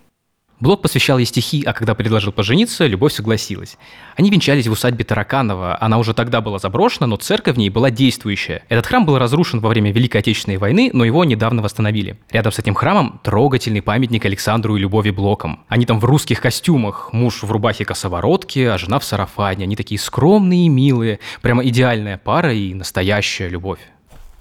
Блок 0.61 0.83
посвящал 0.83 1.17
ей 1.17 1.25
стихи, 1.25 1.63
а 1.65 1.73
когда 1.73 1.95
предложил 1.95 2.33
пожениться, 2.33 2.87
Любовь 2.87 3.15
согласилась. 3.15 3.79
Они 4.17 4.29
венчались 4.29 4.67
в 4.67 4.73
усадьбе 4.73 5.05
Тараканова. 5.05 5.79
Она 5.81 5.97
уже 5.97 6.13
тогда 6.13 6.43
была 6.43 6.59
заброшена, 6.59 7.07
но 7.07 7.17
церковь 7.17 7.55
в 7.55 7.59
ней 7.59 7.71
была 7.71 7.91
действующая. 7.91 8.63
Этот 8.69 8.87
храм 8.87 9.07
был 9.07 9.17
разрушен 9.17 9.61
во 9.61 9.71
время 9.71 9.91
Великой 9.91 10.19
Отечественной 10.19 10.59
войны, 10.59 10.91
но 10.93 11.07
его 11.07 11.25
недавно 11.25 11.63
восстановили. 11.63 12.19
Рядом 12.31 12.53
с 12.53 12.59
этим 12.59 12.75
храмом 12.75 13.21
трогательный 13.23 13.81
памятник 13.81 14.27
Александру 14.27 14.77
и 14.77 14.81
Любови 14.81 15.11
Блоком. 15.11 15.65
Они 15.69 15.87
там 15.87 15.99
в 15.99 16.05
русских 16.05 16.43
костюмах. 16.43 17.11
Муж 17.15 17.43
в 17.43 17.51
рубахе 17.51 17.87
косоворотки, 17.87 18.59
а 18.61 18.77
жена 18.77 18.99
в 18.99 19.05
сарафане. 19.05 19.65
Они 19.65 19.77
такие 19.77 19.99
скромные 19.99 20.67
и 20.67 20.69
милые. 20.69 21.21
Прямо 21.41 21.65
идеальная 21.65 22.19
пара 22.19 22.53
и 22.53 22.75
настоящая 22.75 23.49
любовь 23.49 23.81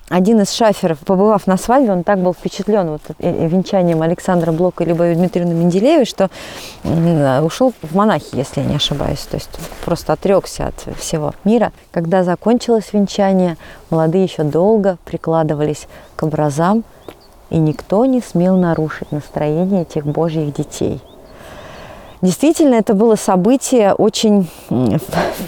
один 0.10 0.42
из 0.42 0.52
шаферов, 0.52 1.00
побывав 1.00 1.46
на 1.48 1.58
свадьбе, 1.58 1.92
он 1.92 2.04
так 2.04 2.20
был 2.20 2.34
впечатлен 2.34 2.90
вот 2.90 3.02
венчанием 3.20 4.02
Александра 4.02 4.52
Блока 4.52 4.84
и 4.84 4.88
Любови 4.88 5.14
Дмитриевны 5.14 5.54
Менделеевой, 5.54 6.06
что 6.06 6.30
ушел 7.44 7.74
в 7.82 7.96
монахи, 7.96 8.28
если 8.34 8.62
я 8.62 8.68
не 8.68 8.76
ошибаюсь. 8.76 9.22
То 9.30 9.38
есть 9.38 9.50
просто 9.86 10.14
отрекся 10.14 10.68
от 10.68 10.98
всего 10.98 11.34
мира. 11.44 11.72
Когда 11.92 12.24
закончилось 12.24 12.90
венчание, 12.92 13.58
молодые 13.90 14.24
еще 14.24 14.44
долго 14.44 14.98
прикладывались 15.06 15.88
к 16.16 16.24
образам, 16.24 16.84
и 17.50 17.58
никто 17.58 18.06
не 18.06 18.22
смел 18.22 18.58
нарушить 18.58 19.12
настроение 19.12 19.84
этих 19.84 20.06
божьих 20.06 20.54
детей– 20.54 21.02
Действительно, 22.22 22.76
это 22.76 22.94
было 22.94 23.16
событие 23.16 23.94
очень 23.94 24.50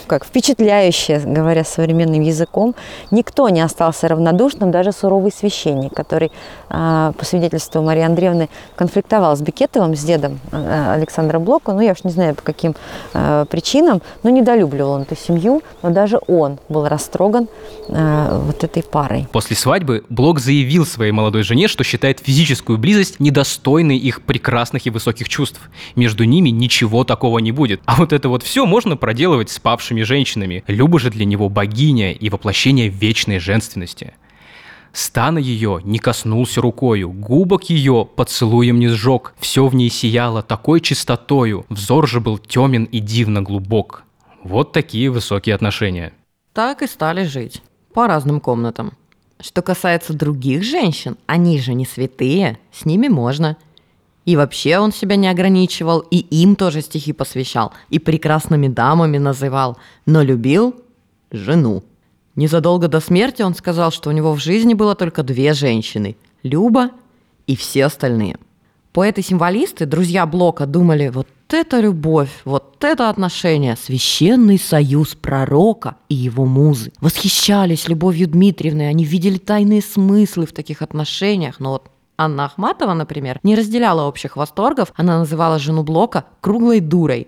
как, 0.07 0.25
впечатляющее, 0.25 1.19
говоря 1.19 1.65
современным 1.65 2.21
языком. 2.21 2.75
Никто 3.11 3.49
не 3.49 3.59
остался 3.59 4.07
равнодушным, 4.07 4.71
даже 4.71 4.93
суровый 4.93 5.31
священник, 5.31 5.93
который, 5.93 6.31
а, 6.69 7.11
по 7.13 7.25
свидетельству 7.25 7.81
Марии 7.81 8.03
Андреевны, 8.03 8.49
конфликтовал 8.75 9.35
с 9.35 9.41
Бекетовым, 9.41 9.95
с 9.95 10.03
дедом 10.03 10.39
а, 10.51 10.93
Александра 10.93 11.39
Блока. 11.39 11.73
Ну, 11.73 11.81
я 11.81 11.91
уж 11.91 12.03
не 12.05 12.11
знаю, 12.11 12.35
по 12.35 12.41
каким 12.41 12.75
а, 13.13 13.45
причинам, 13.45 14.01
но 14.23 14.29
недолюбливал 14.29 14.91
он 14.91 15.01
эту 15.01 15.17
семью. 15.17 15.63
Но 15.81 15.89
даже 15.89 16.19
он 16.27 16.59
был 16.69 16.87
растроган 16.87 17.47
вот 17.87 18.63
этой 18.63 18.83
парой. 18.83 19.27
После 19.31 19.55
свадьбы 19.55 20.05
Блок 20.09 20.39
заявил 20.39 20.85
своей 20.85 21.11
молодой 21.11 21.43
жене, 21.43 21.67
что 21.67 21.83
считает 21.83 22.19
физическую 22.19 22.77
близость 22.77 23.19
недостойной 23.19 23.97
их 23.97 24.21
прекрасных 24.21 24.85
и 24.85 24.89
высоких 24.89 25.27
чувств. 25.27 25.59
Между 25.95 26.23
ними 26.23 26.49
ничего 26.61 27.03
такого 27.03 27.39
не 27.39 27.51
будет. 27.51 27.81
А 27.85 27.95
вот 27.97 28.13
это 28.13 28.29
вот 28.29 28.43
все 28.43 28.65
можно 28.65 28.95
проделывать 28.95 29.49
с 29.49 29.59
павшими 29.59 30.03
женщинами. 30.03 30.63
Люба 30.67 30.99
же 30.99 31.09
для 31.09 31.25
него 31.25 31.49
богиня 31.49 32.13
и 32.13 32.29
воплощение 32.29 32.87
вечной 32.87 33.39
женственности. 33.39 34.13
Стана 34.93 35.39
ее 35.39 35.79
не 35.83 35.99
коснулся 35.99 36.61
рукою, 36.61 37.11
губок 37.11 37.69
ее 37.69 38.05
поцелуем 38.05 38.77
не 38.79 38.89
сжег, 38.89 39.33
все 39.39 39.67
в 39.67 39.73
ней 39.73 39.89
сияло 39.89 40.41
такой 40.41 40.81
чистотою, 40.81 41.65
взор 41.69 42.09
же 42.09 42.19
был 42.19 42.37
темен 42.37 42.83
и 42.83 42.99
дивно 42.99 43.41
глубок. 43.41 44.03
Вот 44.43 44.73
такие 44.73 45.09
высокие 45.09 45.55
отношения. 45.55 46.11
Так 46.53 46.81
и 46.81 46.87
стали 46.87 47.23
жить. 47.23 47.61
По 47.93 48.07
разным 48.07 48.41
комнатам. 48.41 48.93
Что 49.39 49.61
касается 49.61 50.13
других 50.13 50.63
женщин, 50.63 51.17
они 51.25 51.59
же 51.59 51.73
не 51.73 51.85
святые, 51.85 52.59
с 52.71 52.85
ними 52.85 53.07
можно– 53.07 53.57
и 54.25 54.35
вообще 54.35 54.77
он 54.77 54.91
себя 54.91 55.15
не 55.15 55.27
ограничивал, 55.27 55.99
и 55.99 56.17
им 56.17 56.55
тоже 56.55 56.81
стихи 56.81 57.13
посвящал, 57.13 57.73
и 57.89 57.99
прекрасными 57.99 58.67
дамами 58.67 59.17
называл, 59.17 59.77
но 60.05 60.21
любил 60.21 60.75
жену. 61.31 61.83
Незадолго 62.35 62.87
до 62.87 62.99
смерти 62.99 63.41
он 63.41 63.55
сказал, 63.55 63.91
что 63.91 64.09
у 64.09 64.13
него 64.13 64.33
в 64.33 64.39
жизни 64.39 64.73
было 64.73 64.95
только 64.95 65.23
две 65.23 65.53
женщины– 65.53 66.15
Люба 66.43 66.89
и 67.45 67.55
все 67.55 67.85
остальные. 67.85 68.37
Поэты-символисты, 68.93 69.85
друзья 69.85 70.25
Блока, 70.25 70.65
думали, 70.65 71.09
вот 71.09 71.27
это 71.49 71.79
любовь, 71.79 72.31
вот 72.45 72.83
это 72.83 73.09
отношение, 73.09 73.75
священный 73.75 74.57
союз 74.57 75.15
пророка 75.15 75.95
и 76.09 76.15
его 76.15 76.45
музы. 76.45 76.91
Восхищались 76.99 77.87
Любовью 77.87 78.27
Дмитриевной, 78.27 78.89
они 78.89 79.05
видели 79.05 79.37
тайные 79.37 79.81
смыслы 79.81 80.45
в 80.45 80.53
таких 80.53 80.81
отношениях, 80.81 81.59
но 81.59 81.71
вот 81.73 81.89
Анна 82.21 82.45
Ахматова, 82.45 82.93
например, 82.93 83.39
не 83.41 83.55
разделяла 83.55 84.03
общих 84.07 84.37
восторгов, 84.37 84.93
она 84.95 85.17
называла 85.17 85.57
жену 85.57 85.81
Блока 85.81 86.25
круглой 86.39 86.79
дурой 86.79 87.27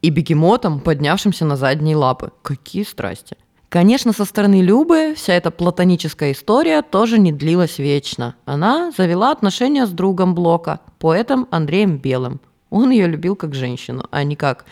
и 0.00 0.10
бегемотом, 0.10 0.78
поднявшимся 0.78 1.44
на 1.44 1.56
задние 1.56 1.96
лапы. 1.96 2.30
Какие 2.42 2.84
страсти! 2.84 3.36
Конечно, 3.68 4.12
со 4.12 4.24
стороны 4.24 4.60
Любы 4.62 5.14
вся 5.16 5.32
эта 5.32 5.50
платоническая 5.50 6.32
история 6.32 6.82
тоже 6.82 7.18
не 7.18 7.32
длилась 7.32 7.78
вечно. 7.78 8.36
Она 8.44 8.92
завела 8.96 9.32
отношения 9.32 9.86
с 9.86 9.90
другом 9.90 10.36
Блока, 10.36 10.80
поэтом 11.00 11.48
Андреем 11.50 11.98
Белым. 11.98 12.40
Он 12.70 12.90
ее 12.90 13.08
любил 13.08 13.34
как 13.34 13.56
женщину, 13.56 14.04
а 14.12 14.22
не 14.22 14.36
как 14.36 14.66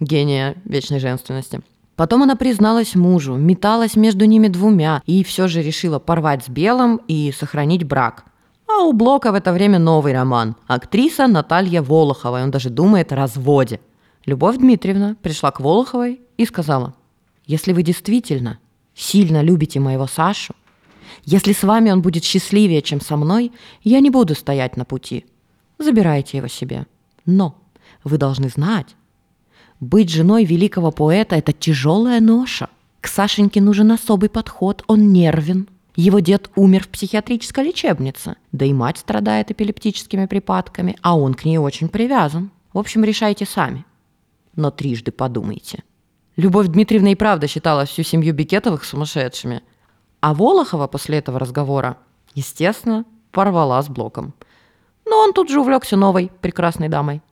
гения 0.00 0.56
вечной 0.64 0.98
женственности. 0.98 1.60
Потом 1.94 2.24
она 2.24 2.34
призналась 2.34 2.96
мужу, 2.96 3.36
металась 3.36 3.94
между 3.94 4.24
ними 4.24 4.48
двумя 4.48 5.02
и 5.06 5.22
все 5.22 5.46
же 5.46 5.62
решила 5.62 6.00
порвать 6.00 6.44
с 6.44 6.48
Белым 6.48 7.00
и 7.06 7.32
сохранить 7.32 7.84
брак. 7.84 8.24
А 8.68 8.84
у 8.84 8.92
Блока 8.92 9.32
в 9.32 9.34
это 9.34 9.52
время 9.52 9.78
новый 9.78 10.12
роман. 10.12 10.54
Актриса 10.66 11.26
Наталья 11.26 11.82
Волохова, 11.82 12.40
и 12.40 12.42
он 12.42 12.50
даже 12.50 12.70
думает 12.70 13.12
о 13.12 13.16
разводе. 13.16 13.80
Любовь 14.26 14.58
Дмитриевна 14.58 15.16
пришла 15.22 15.50
к 15.50 15.60
Волоховой 15.60 16.20
и 16.36 16.44
сказала, 16.44 16.94
если 17.46 17.72
вы 17.72 17.82
действительно 17.82 18.58
сильно 18.94 19.42
любите 19.42 19.80
моего 19.80 20.06
Сашу, 20.06 20.54
если 21.24 21.52
с 21.52 21.62
вами 21.62 21.90
он 21.90 22.02
будет 22.02 22.24
счастливее, 22.24 22.82
чем 22.82 23.00
со 23.00 23.16
мной, 23.16 23.52
я 23.82 24.00
не 24.00 24.10
буду 24.10 24.34
стоять 24.34 24.76
на 24.76 24.84
пути. 24.84 25.24
Забирайте 25.78 26.36
его 26.36 26.48
себе. 26.48 26.86
Но 27.24 27.56
вы 28.04 28.18
должны 28.18 28.48
знать, 28.48 28.96
быть 29.80 30.10
женой 30.10 30.44
великого 30.44 30.90
поэта– 30.90 31.36
это 31.36 31.52
тяжелая 31.52 32.20
ноша. 32.20 32.68
К 33.00 33.06
Сашеньке 33.06 33.60
нужен 33.60 33.92
особый 33.92 34.28
подход, 34.28 34.82
он 34.88 35.12
нервен. 35.12 35.68
Его 35.98 36.20
дед 36.20 36.48
умер 36.54 36.84
в 36.84 36.90
психиатрической 36.90 37.64
лечебнице, 37.64 38.36
да 38.52 38.64
и 38.64 38.72
мать 38.72 38.98
страдает 38.98 39.50
эпилептическими 39.50 40.26
припадками, 40.26 40.96
а 41.02 41.18
он 41.18 41.34
к 41.34 41.44
ней 41.44 41.58
очень 41.58 41.88
привязан. 41.88 42.52
В 42.72 42.78
общем, 42.78 43.02
решайте 43.02 43.44
сами. 43.44 43.84
Но 44.54 44.70
трижды 44.70 45.10
подумайте. 45.10 45.82
Любовь 46.36 46.68
Дмитриевна 46.68 47.10
и 47.10 47.14
правда 47.16 47.48
считала 47.48 47.84
всю 47.84 48.04
семью 48.04 48.32
Бикетовых 48.32 48.84
сумасшедшими. 48.84 49.60
А 50.20 50.34
Волохова 50.34 50.86
после 50.86 51.18
этого 51.18 51.40
разговора, 51.40 51.98
естественно, 52.32 53.04
порвала 53.32 53.82
с 53.82 53.88
Блоком. 53.88 54.34
Но 55.04 55.16
он 55.18 55.32
тут 55.32 55.48
же 55.50 55.58
увлекся 55.58 55.96
новой 55.96 56.30
прекрасной 56.40 56.88
дамой. 56.88 57.22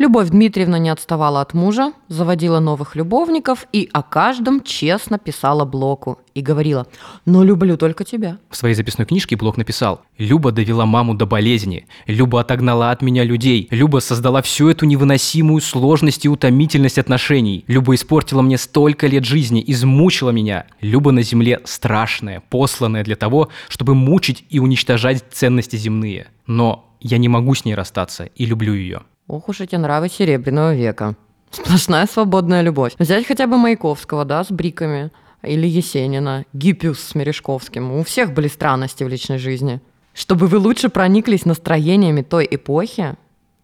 Любовь 0.00 0.30
Дмитриевна 0.30 0.78
не 0.78 0.88
отставала 0.88 1.42
от 1.42 1.52
мужа, 1.52 1.92
заводила 2.08 2.58
новых 2.58 2.96
любовников 2.96 3.66
и 3.70 3.86
о 3.92 4.02
каждом 4.02 4.62
честно 4.62 5.18
писала 5.18 5.66
Блоку 5.66 6.18
и 6.34 6.40
говорила 6.40 6.86
«Но 7.26 7.44
люблю 7.44 7.76
только 7.76 8.04
тебя». 8.04 8.38
В 8.48 8.56
своей 8.56 8.74
записной 8.74 9.06
книжке 9.06 9.36
Блок 9.36 9.58
написал 9.58 10.00
«Люба 10.16 10.52
довела 10.52 10.86
маму 10.86 11.12
до 11.12 11.26
болезни, 11.26 11.86
Люба 12.06 12.40
отогнала 12.40 12.92
от 12.92 13.02
меня 13.02 13.24
людей, 13.24 13.68
Люба 13.70 13.98
создала 13.98 14.40
всю 14.40 14.70
эту 14.70 14.86
невыносимую 14.86 15.60
сложность 15.60 16.24
и 16.24 16.30
утомительность 16.30 16.96
отношений, 16.96 17.66
Люба 17.66 17.94
испортила 17.94 18.40
мне 18.40 18.56
столько 18.56 19.06
лет 19.06 19.26
жизни, 19.26 19.62
измучила 19.66 20.30
меня. 20.30 20.64
Люба 20.80 21.12
на 21.12 21.20
земле 21.20 21.60
страшная, 21.64 22.42
посланная 22.48 23.04
для 23.04 23.16
того, 23.16 23.50
чтобы 23.68 23.94
мучить 23.94 24.46
и 24.48 24.60
уничтожать 24.60 25.24
ценности 25.30 25.76
земные. 25.76 26.28
Но 26.46 26.86
я 27.02 27.18
не 27.18 27.28
могу 27.28 27.54
с 27.54 27.66
ней 27.66 27.74
расстаться 27.74 28.24
и 28.24 28.46
люблю 28.46 28.72
ее». 28.72 29.02
Ох 29.30 29.48
уж 29.48 29.60
эти 29.60 29.76
нравы 29.76 30.08
Серебряного 30.08 30.74
века. 30.74 31.14
Сплошная 31.52 32.06
свободная 32.06 32.62
любовь. 32.62 32.94
Взять 32.98 33.24
хотя 33.24 33.46
бы 33.46 33.58
Маяковского, 33.58 34.24
да, 34.24 34.42
с 34.42 34.50
бриками. 34.50 35.12
Или 35.42 35.68
Есенина, 35.68 36.44
Гиппиус 36.52 36.98
с 36.98 37.14
Мережковским. 37.14 37.92
У 37.92 38.02
всех 38.02 38.34
были 38.34 38.48
странности 38.48 39.04
в 39.04 39.08
личной 39.08 39.38
жизни. 39.38 39.80
Чтобы 40.14 40.48
вы 40.48 40.58
лучше 40.58 40.88
прониклись 40.88 41.44
настроениями 41.44 42.22
той 42.22 42.48
эпохи, 42.50 43.14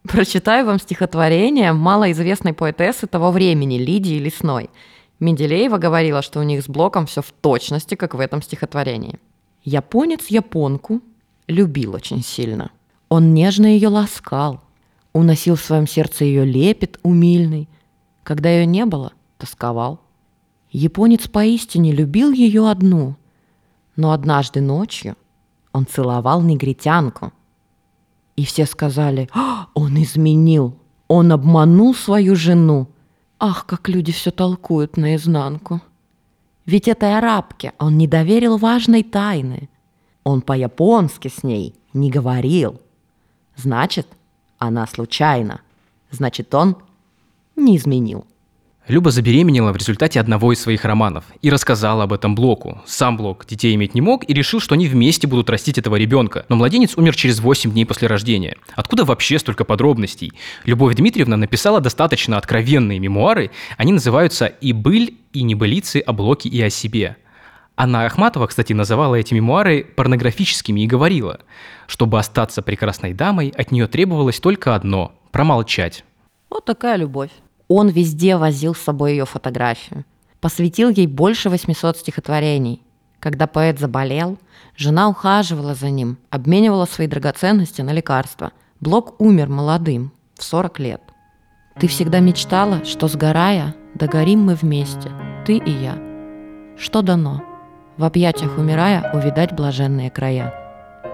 прочитаю 0.09 0.67
вам 0.67 0.79
стихотворение 0.79 1.73
малоизвестной 1.73 2.53
поэтессы 2.53 3.09
того 3.09 3.33
времени 3.33 3.77
Лидии 3.77 4.21
Лесной. 4.21 4.71
Менделеева 5.19 5.79
говорила, 5.79 6.23
что 6.23 6.39
у 6.39 6.45
них 6.45 6.63
с 6.63 6.69
Блоком 6.69 7.07
все 7.07 7.23
в 7.23 7.33
точности, 7.33 7.97
как 7.97 8.15
в 8.15 8.21
этом 8.21 8.41
стихотворении. 8.41 9.19
Японец 9.65 10.29
японку 10.29 11.01
любил 11.49 11.97
очень 11.97 12.23
сильно. 12.23 12.71
Он 13.09 13.35
нежно 13.35 13.67
ее 13.67 13.89
ласкал, 13.89 14.61
уносил 15.17 15.57
в 15.57 15.63
своем 15.63 15.87
сердце 15.87 16.25
ее 16.25 16.45
лепет 16.45 16.99
умильный. 17.03 17.69
Когда 18.23 18.51
ее 18.51 18.67
не 18.67 18.85
было, 18.85 19.13
тосковал. 19.39 20.01
Японец 20.71 21.27
поистине 21.29 21.93
любил 21.93 22.33
ее 22.33 22.69
одну, 22.69 23.17
но 23.97 24.13
однажды 24.13 24.61
ночью 24.61 25.17
он 25.73 25.87
целовал 25.87 26.43
негритянку. 26.43 27.33
И 28.37 28.45
все 28.45 28.67
сказали, 28.67 29.29
«А, 29.33 29.69
он 29.75 29.97
изменил, 30.03 30.77
он 31.09 31.33
обманул 31.33 31.95
свою 31.95 32.37
жену. 32.37 32.89
Ах, 33.39 33.65
как 33.67 33.89
люди 33.89 34.13
все 34.13 34.31
толкуют 34.31 34.97
наизнанку. 34.97 35.81
Ведь 36.67 36.89
этой 36.89 37.17
арабке 37.17 37.73
он 37.79 37.97
не 37.97 38.07
доверил 38.07 38.59
важной 38.59 39.03
тайны. 39.03 39.69
Он 40.25 40.43
по-японски 40.43 41.29
с 41.29 41.43
ней 41.43 41.75
не 41.95 42.11
говорил. 42.11 42.81
Значит, 43.55 44.09
она 44.59 44.87
случайно. 44.87 45.61
Значит, 46.11 46.55
он 46.55 46.77
не 47.57 47.77
изменил. 47.77 48.27
Люба 48.89 49.11
забеременела 49.11 49.73
в 49.73 49.77
результате 49.77 50.21
одного 50.21 50.53
из 50.53 50.61
своих 50.61 50.85
романов 50.85 51.25
и 51.43 51.51
рассказала 51.51 52.05
об 52.05 52.13
этом 52.13 52.37
Блоку. 52.37 52.81
Сам 52.87 53.17
Блок 53.17 53.45
детей 53.45 53.75
иметь 53.75 53.95
не 53.95 54.01
мог 54.01 54.23
и 54.29 54.33
решил, 54.33 54.61
что 54.61 54.77
они 54.77 54.87
вместе 54.87 55.27
будут 55.27 55.51
растить 55.51 55.77
этого 55.77 55.97
ребенка. 55.97 56.47
Но 56.49 56.55
младенец 56.55 56.97
умер 56.97 57.17
через 57.17 57.41
8 57.41 57.73
дней 57.73 57.85
после 57.85 58.07
рождения. 58.07 58.57
Откуда 58.77 59.05
вообще 59.05 59.41
столько 59.41 59.65
подробностей? 59.65 60.33
Любовь 60.65 60.95
Дмитриевна 60.95 61.37
написала 61.37 61.81
достаточно 61.81 62.39
откровенные 62.39 63.01
мемуары. 63.01 63.51
Они 63.77 63.93
называются 63.93 64.47
«И 64.47 64.73
быль, 64.73 65.17
и 65.33 65.43
небылицы 65.43 65.99
о 65.99 66.13
Блоке 66.13 66.49
и 66.49 66.63
о 66.63 66.71
себе». 66.71 67.17
Анна 67.77 68.07
Ахматова, 68.07 68.47
кстати, 68.47 68.73
называла 68.73 69.17
эти 69.17 69.35
мемуары 69.35 69.85
порнографическими 69.85 70.81
и 70.81 70.87
говорила, 70.87 71.41
чтобы 71.87 72.19
остаться 72.19 72.63
прекрасной 72.63 73.13
дамой, 73.13 73.51
от 73.51 73.71
нее 73.71 73.87
требовалось 73.87 74.41
только 74.41 74.75
одно– 74.75 75.13
промолчать. 75.31 76.03
Вот 76.49 76.65
такая 76.65 76.97
любовь. 76.97 77.31
Он 77.69 77.89
везде 77.89 78.37
возил 78.37 78.75
с 78.75 78.81
собой 78.81 79.13
ее 79.13 79.27
фотографию. 79.27 80.07
Посвятил 80.41 80.89
ей 80.89 81.07
больше 81.07 81.51
800 81.51 81.99
стихотворений. 81.99 82.83
Когда 83.21 83.47
поэт 83.47 83.79
заболел, 83.79 84.39
жена 84.75 85.09
ухаживала 85.09 85.75
за 85.75 85.91
ним, 85.91 86.17
обменивала 86.31 86.87
свои 86.87 87.07
драгоценности 87.09 87.83
на 87.83 87.93
лекарства. 87.93 88.53
Блок 88.81 89.21
умер 89.21 89.49
молодым, 89.49 90.13
в 90.35 90.45
40 90.45 90.79
лет. 90.79 91.03
Ты 91.79 91.89
всегда 91.89 92.21
мечтала, 92.21 92.85
что 92.87 93.09
сгорая, 93.09 93.75
догорим 93.95 94.45
мы 94.45 94.55
вместе, 94.55 95.11
ты 95.45 95.59
и 95.59 95.71
я. 95.71 95.99
Что 96.79 97.03
дано? 97.03 97.43
В 97.97 98.05
объятиях 98.05 98.59
умирая 98.59 99.11
увидать 99.13 99.53
блаженные 99.53 100.11
края. 100.11 100.55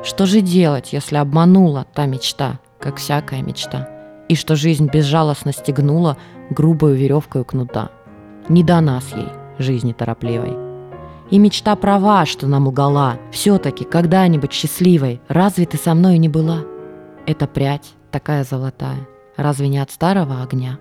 Что 0.03 0.27
же 0.27 0.41
делать, 0.41 0.93
если 0.93 1.17
обманула 1.17 1.87
та 1.95 2.07
мечта, 2.07 2.59
как 2.81 2.97
всякая 2.97 3.43
мечта, 3.43 3.89
и 4.29 4.35
что 4.35 4.57
жизнь 4.57 4.89
безжалостно 4.93 5.53
стегнула 5.53 6.17
грубую 6.51 6.97
веревкой 6.97 7.45
кнута? 7.45 7.91
Не 8.49 8.65
до 8.65 8.81
нас 8.81 9.13
ей, 9.15 9.29
жизни 9.59 9.93
торопливой. 9.93 10.57
И 11.31 11.39
мечта 11.39 11.77
права, 11.77 12.27
что 12.27 12.47
нам 12.47 12.67
лгала, 12.67 13.17
все-таки 13.31 13.85
когда-нибудь 13.85 14.53
счастливой, 14.53 15.21
разве 15.29 15.67
ты 15.67 15.77
со 15.77 15.95
мной 15.95 16.19
не 16.19 16.29
была? 16.29 16.65
Эта 17.27 17.47
прядь 17.47 17.95
такая 18.11 18.45
золотая, 18.45 19.07
разве 19.37 19.69
не 19.69 19.79
от 19.79 19.91
старого 19.91 20.43
огня? 20.43 20.79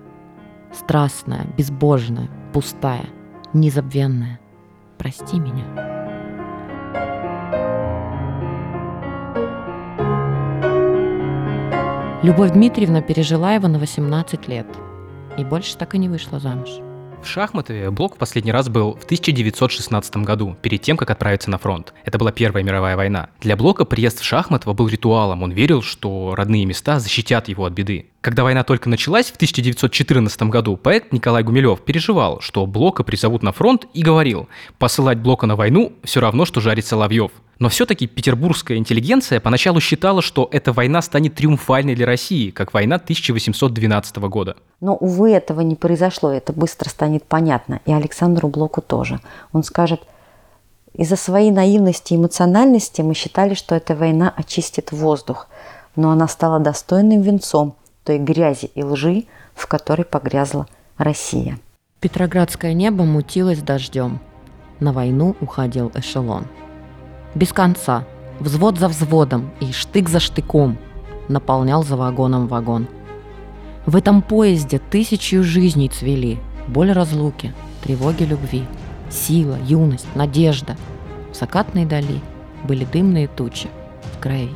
Страстная, 0.72 1.46
безбожная, 1.56 2.28
пустая, 2.52 3.06
незабвенная. 3.52 4.40
Прости 4.98 5.38
меня. 5.38 5.91
Любовь 12.22 12.52
Дмитриевна 12.52 13.02
пережила 13.02 13.52
его 13.54 13.66
на 13.66 13.80
18 13.80 14.46
лет 14.46 14.66
и 15.36 15.44
больше 15.44 15.76
так 15.76 15.96
и 15.96 15.98
не 15.98 16.08
вышла 16.08 16.38
замуж. 16.38 16.68
В 17.20 17.26
Шахматове 17.26 17.90
Блок 17.90 18.14
в 18.14 18.18
последний 18.18 18.52
раз 18.52 18.68
был 18.68 18.94
в 18.94 19.04
1916 19.04 20.18
году, 20.18 20.56
перед 20.62 20.82
тем, 20.82 20.96
как 20.96 21.10
отправиться 21.10 21.50
на 21.50 21.58
фронт. 21.58 21.92
Это 22.04 22.18
была 22.18 22.30
Первая 22.30 22.62
мировая 22.62 22.96
война. 22.96 23.30
Для 23.40 23.56
Блока 23.56 23.84
приезд 23.84 24.20
в 24.20 24.24
Шахматово 24.24 24.72
был 24.72 24.86
ритуалом, 24.86 25.42
он 25.42 25.50
верил, 25.50 25.82
что 25.82 26.34
родные 26.36 26.64
места 26.64 27.00
защитят 27.00 27.48
его 27.48 27.64
от 27.64 27.72
беды. 27.72 28.11
Когда 28.22 28.44
война 28.44 28.62
только 28.62 28.88
началась 28.88 29.32
в 29.32 29.34
1914 29.34 30.42
году, 30.44 30.76
поэт 30.76 31.12
Николай 31.12 31.42
Гумилев 31.42 31.80
переживал, 31.80 32.38
что 32.40 32.64
Блока 32.66 33.02
призовут 33.02 33.42
на 33.42 33.50
фронт 33.50 33.88
и 33.94 34.02
говорил, 34.04 34.48
посылать 34.78 35.18
Блока 35.18 35.46
на 35.46 35.56
войну 35.56 35.94
все 36.04 36.20
равно, 36.20 36.44
что 36.44 36.60
жарить 36.60 36.86
соловьев. 36.86 37.32
Но 37.58 37.68
все-таки 37.68 38.06
петербургская 38.06 38.78
интеллигенция 38.78 39.40
поначалу 39.40 39.80
считала, 39.80 40.22
что 40.22 40.48
эта 40.52 40.72
война 40.72 41.02
станет 41.02 41.34
триумфальной 41.34 41.96
для 41.96 42.06
России, 42.06 42.50
как 42.50 42.72
война 42.72 42.94
1812 42.94 44.16
года. 44.18 44.54
Но, 44.80 44.94
увы, 44.94 45.32
этого 45.32 45.60
не 45.62 45.74
произошло, 45.74 46.30
это 46.30 46.52
быстро 46.52 46.90
станет 46.90 47.24
понятно. 47.24 47.80
И 47.86 47.92
Александру 47.92 48.46
Блоку 48.46 48.82
тоже. 48.82 49.18
Он 49.52 49.64
скажет, 49.64 50.00
из-за 50.94 51.16
своей 51.16 51.50
наивности 51.50 52.12
и 52.12 52.16
эмоциональности 52.16 53.02
мы 53.02 53.14
считали, 53.14 53.54
что 53.54 53.74
эта 53.74 53.96
война 53.96 54.32
очистит 54.36 54.92
воздух, 54.92 55.48
но 55.96 56.12
она 56.12 56.28
стала 56.28 56.60
достойным 56.60 57.20
венцом 57.22 57.74
той 58.04 58.18
грязи 58.18 58.70
и 58.74 58.82
лжи, 58.82 59.24
в 59.54 59.66
которой 59.66 60.04
погрязла 60.04 60.66
Россия. 60.96 61.58
Петроградское 62.00 62.72
небо 62.72 63.04
мутилось 63.04 63.62
дождем– 63.62 64.20
на 64.82 64.92
войну 64.92 65.36
уходил 65.40 65.90
эшелон. 65.94 66.46
Без 67.34 67.52
конца, 67.52 68.04
взвод 68.40 68.78
за 68.78 68.88
взводом 68.88 69.50
и 69.60 69.72
штык 69.72 70.08
за 70.08 70.20
штыком 70.20 70.76
наполнял 71.28 71.82
за 71.82 71.96
вагоном 71.96 72.48
вагон. 72.48 72.88
В 73.86 73.96
этом 73.96 74.22
поезде 74.22 74.78
тысячу 74.78 75.42
жизней 75.42 75.88
цвели, 75.88 76.38
боль 76.68 76.92
разлуки, 76.92 77.54
тревоги 77.82 78.24
любви, 78.24 78.64
сила, 79.10 79.56
юность, 79.64 80.06
надежда. 80.14 80.76
В 81.32 81.36
закатной 81.36 81.86
дали 81.86 82.20
были 82.64 82.84
дымные 82.84 83.28
тучи 83.28 83.68
в 84.12 84.18
крови. 84.18 84.50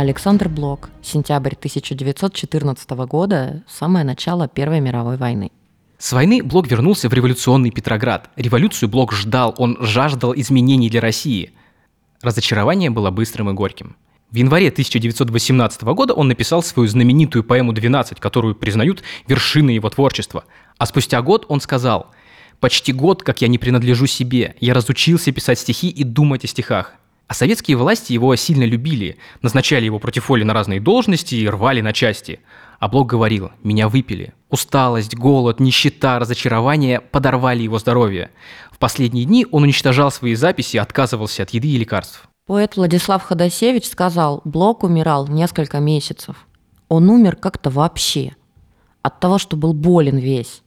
Александр 0.00 0.48
Блок, 0.48 0.88
сентябрь 1.02 1.52
1914 1.52 2.90
года, 3.06 3.62
самое 3.68 4.02
начало 4.02 4.48
Первой 4.48 4.80
мировой 4.80 5.18
войны. 5.18 5.50
С 5.98 6.12
войны 6.12 6.42
Блок 6.42 6.68
вернулся 6.68 7.10
в 7.10 7.12
революционный 7.12 7.70
Петроград. 7.70 8.30
Революцию 8.34 8.88
Блок 8.88 9.12
ждал, 9.12 9.54
он 9.58 9.76
жаждал 9.78 10.32
изменений 10.34 10.88
для 10.88 11.02
России. 11.02 11.52
Разочарование 12.22 12.88
было 12.88 13.10
быстрым 13.10 13.50
и 13.50 13.52
горьким. 13.52 13.94
В 14.30 14.36
январе 14.36 14.68
1918 14.68 15.82
года 15.82 16.14
он 16.14 16.28
написал 16.28 16.62
свою 16.62 16.88
знаменитую 16.88 17.44
поэму 17.44 17.74
«12», 17.74 18.16
которую 18.20 18.54
признают 18.54 19.02
вершиной 19.28 19.74
его 19.74 19.90
творчества. 19.90 20.44
А 20.78 20.86
спустя 20.86 21.20
год 21.20 21.44
он 21.48 21.60
сказал 21.60 22.06
«Почти 22.58 22.94
год, 22.94 23.22
как 23.22 23.42
я 23.42 23.48
не 23.48 23.58
принадлежу 23.58 24.06
себе, 24.06 24.56
я 24.60 24.72
разучился 24.72 25.30
писать 25.30 25.58
стихи 25.58 25.90
и 25.90 26.04
думать 26.04 26.44
о 26.44 26.46
стихах. 26.46 26.94
А 27.30 27.34
советские 27.34 27.76
власти 27.76 28.12
его 28.12 28.34
сильно 28.34 28.64
любили, 28.64 29.16
назначали 29.40 29.84
его 29.84 30.00
против 30.00 30.28
воли 30.28 30.42
на 30.42 30.52
разные 30.52 30.80
должности 30.80 31.36
и 31.36 31.48
рвали 31.48 31.80
на 31.80 31.92
части. 31.92 32.40
А 32.80 32.88
Блок 32.88 33.06
говорил, 33.06 33.52
меня 33.62 33.88
выпили. 33.88 34.34
Усталость, 34.48 35.14
голод, 35.14 35.60
нищета, 35.60 36.18
разочарование 36.18 37.00
подорвали 37.00 37.62
его 37.62 37.78
здоровье. 37.78 38.32
В 38.72 38.78
последние 38.78 39.26
дни 39.26 39.46
он 39.48 39.62
уничтожал 39.62 40.10
свои 40.10 40.34
записи 40.34 40.74
и 40.74 40.80
отказывался 40.80 41.44
от 41.44 41.50
еды 41.50 41.68
и 41.68 41.78
лекарств. 41.78 42.28
Поэт 42.46 42.74
Владислав 42.74 43.22
Ходосевич 43.22 43.86
сказал, 43.86 44.40
Блок 44.44 44.82
умирал 44.82 45.28
несколько 45.28 45.78
месяцев. 45.78 46.34
Он 46.88 47.08
умер 47.08 47.36
как-то 47.36 47.70
вообще. 47.70 48.34
От 49.02 49.20
того, 49.20 49.38
что 49.38 49.56
был 49.56 49.72
болен 49.72 50.16
весь. 50.16 50.62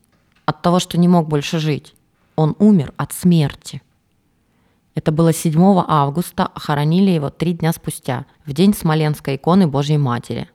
От 0.45 0.61
того, 0.61 0.79
что 0.79 0.97
не 0.97 1.09
мог 1.09 1.27
больше 1.27 1.59
жить. 1.59 1.93
Он 2.37 2.55
умер 2.57 2.93
от 2.95 3.11
смерти. 3.11 3.81
Это 4.95 5.11
было 5.11 5.33
7 5.33 5.83
августа, 5.87 6.49
а 6.53 6.59
хоронили 6.59 7.11
его 7.11 7.29
три 7.29 7.53
дня 7.53 7.73
спустя, 7.73 8.25
в 8.45 8.53
день 8.53 8.73
Смоленской 8.73 9.35
иконы 9.35 9.67
Божьей 9.67 9.97
Матери. 9.97 10.49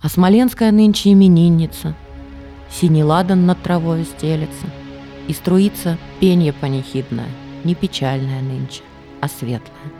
А 0.00 0.08
Смоленская 0.08 0.72
нынче 0.72 1.12
именинница, 1.12 1.94
синий 2.70 3.04
ладан 3.04 3.46
над 3.46 3.62
травой 3.62 4.04
стелется, 4.04 4.66
и 5.28 5.32
струится 5.32 5.96
пенье 6.18 6.52
панихидное, 6.52 7.28
не 7.62 7.74
печальное 7.74 8.40
нынче, 8.40 8.82
а 9.20 9.28
светлое. 9.28 9.92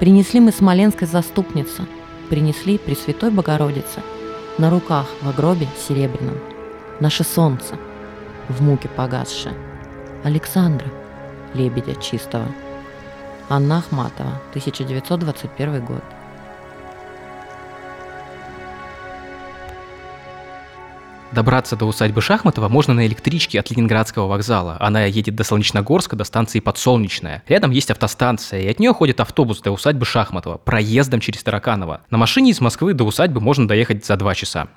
Принесли 0.00 0.40
мы 0.40 0.50
Смоленской 0.50 1.06
заступнице, 1.06 1.86
принесли 2.28 2.78
Пресвятой 2.78 3.30
Богородице, 3.30 4.02
на 4.58 4.70
руках 4.70 5.06
в 5.22 5.36
гробе 5.36 5.68
серебряном, 5.86 6.36
наше 6.98 7.22
солнце, 7.22 7.76
в 8.48 8.60
муке 8.62 8.88
погасшее, 8.88 9.54
Александра, 10.24 10.86
лебедя 11.54 11.94
чистого. 11.94 12.46
Анна 13.48 13.78
Ахматова, 13.78 14.40
1921 14.50 15.84
год. 15.84 16.02
Добраться 21.32 21.76
до 21.76 21.84
усадьбы 21.84 22.22
Шахматова 22.22 22.68
можно 22.68 22.94
на 22.94 23.06
электричке 23.06 23.60
от 23.60 23.70
Ленинградского 23.70 24.26
вокзала. 24.26 24.78
Она 24.80 25.04
едет 25.04 25.34
до 25.34 25.44
Солнечногорска, 25.44 26.16
до 26.16 26.24
станции 26.24 26.60
Подсолнечная. 26.60 27.42
Рядом 27.46 27.70
есть 27.70 27.90
автостанция, 27.90 28.62
и 28.62 28.68
от 28.68 28.80
нее 28.80 28.94
ходит 28.94 29.20
автобус 29.20 29.60
до 29.60 29.70
усадьбы 29.70 30.06
Шахматова, 30.06 30.56
проездом 30.56 31.20
через 31.20 31.42
Тараканово. 31.42 32.00
На 32.10 32.18
машине 32.18 32.50
из 32.50 32.60
Москвы 32.60 32.94
до 32.94 33.04
усадьбы 33.04 33.40
можно 33.40 33.68
доехать 33.68 34.06
за 34.06 34.16
два 34.16 34.34
часа. 34.34 34.68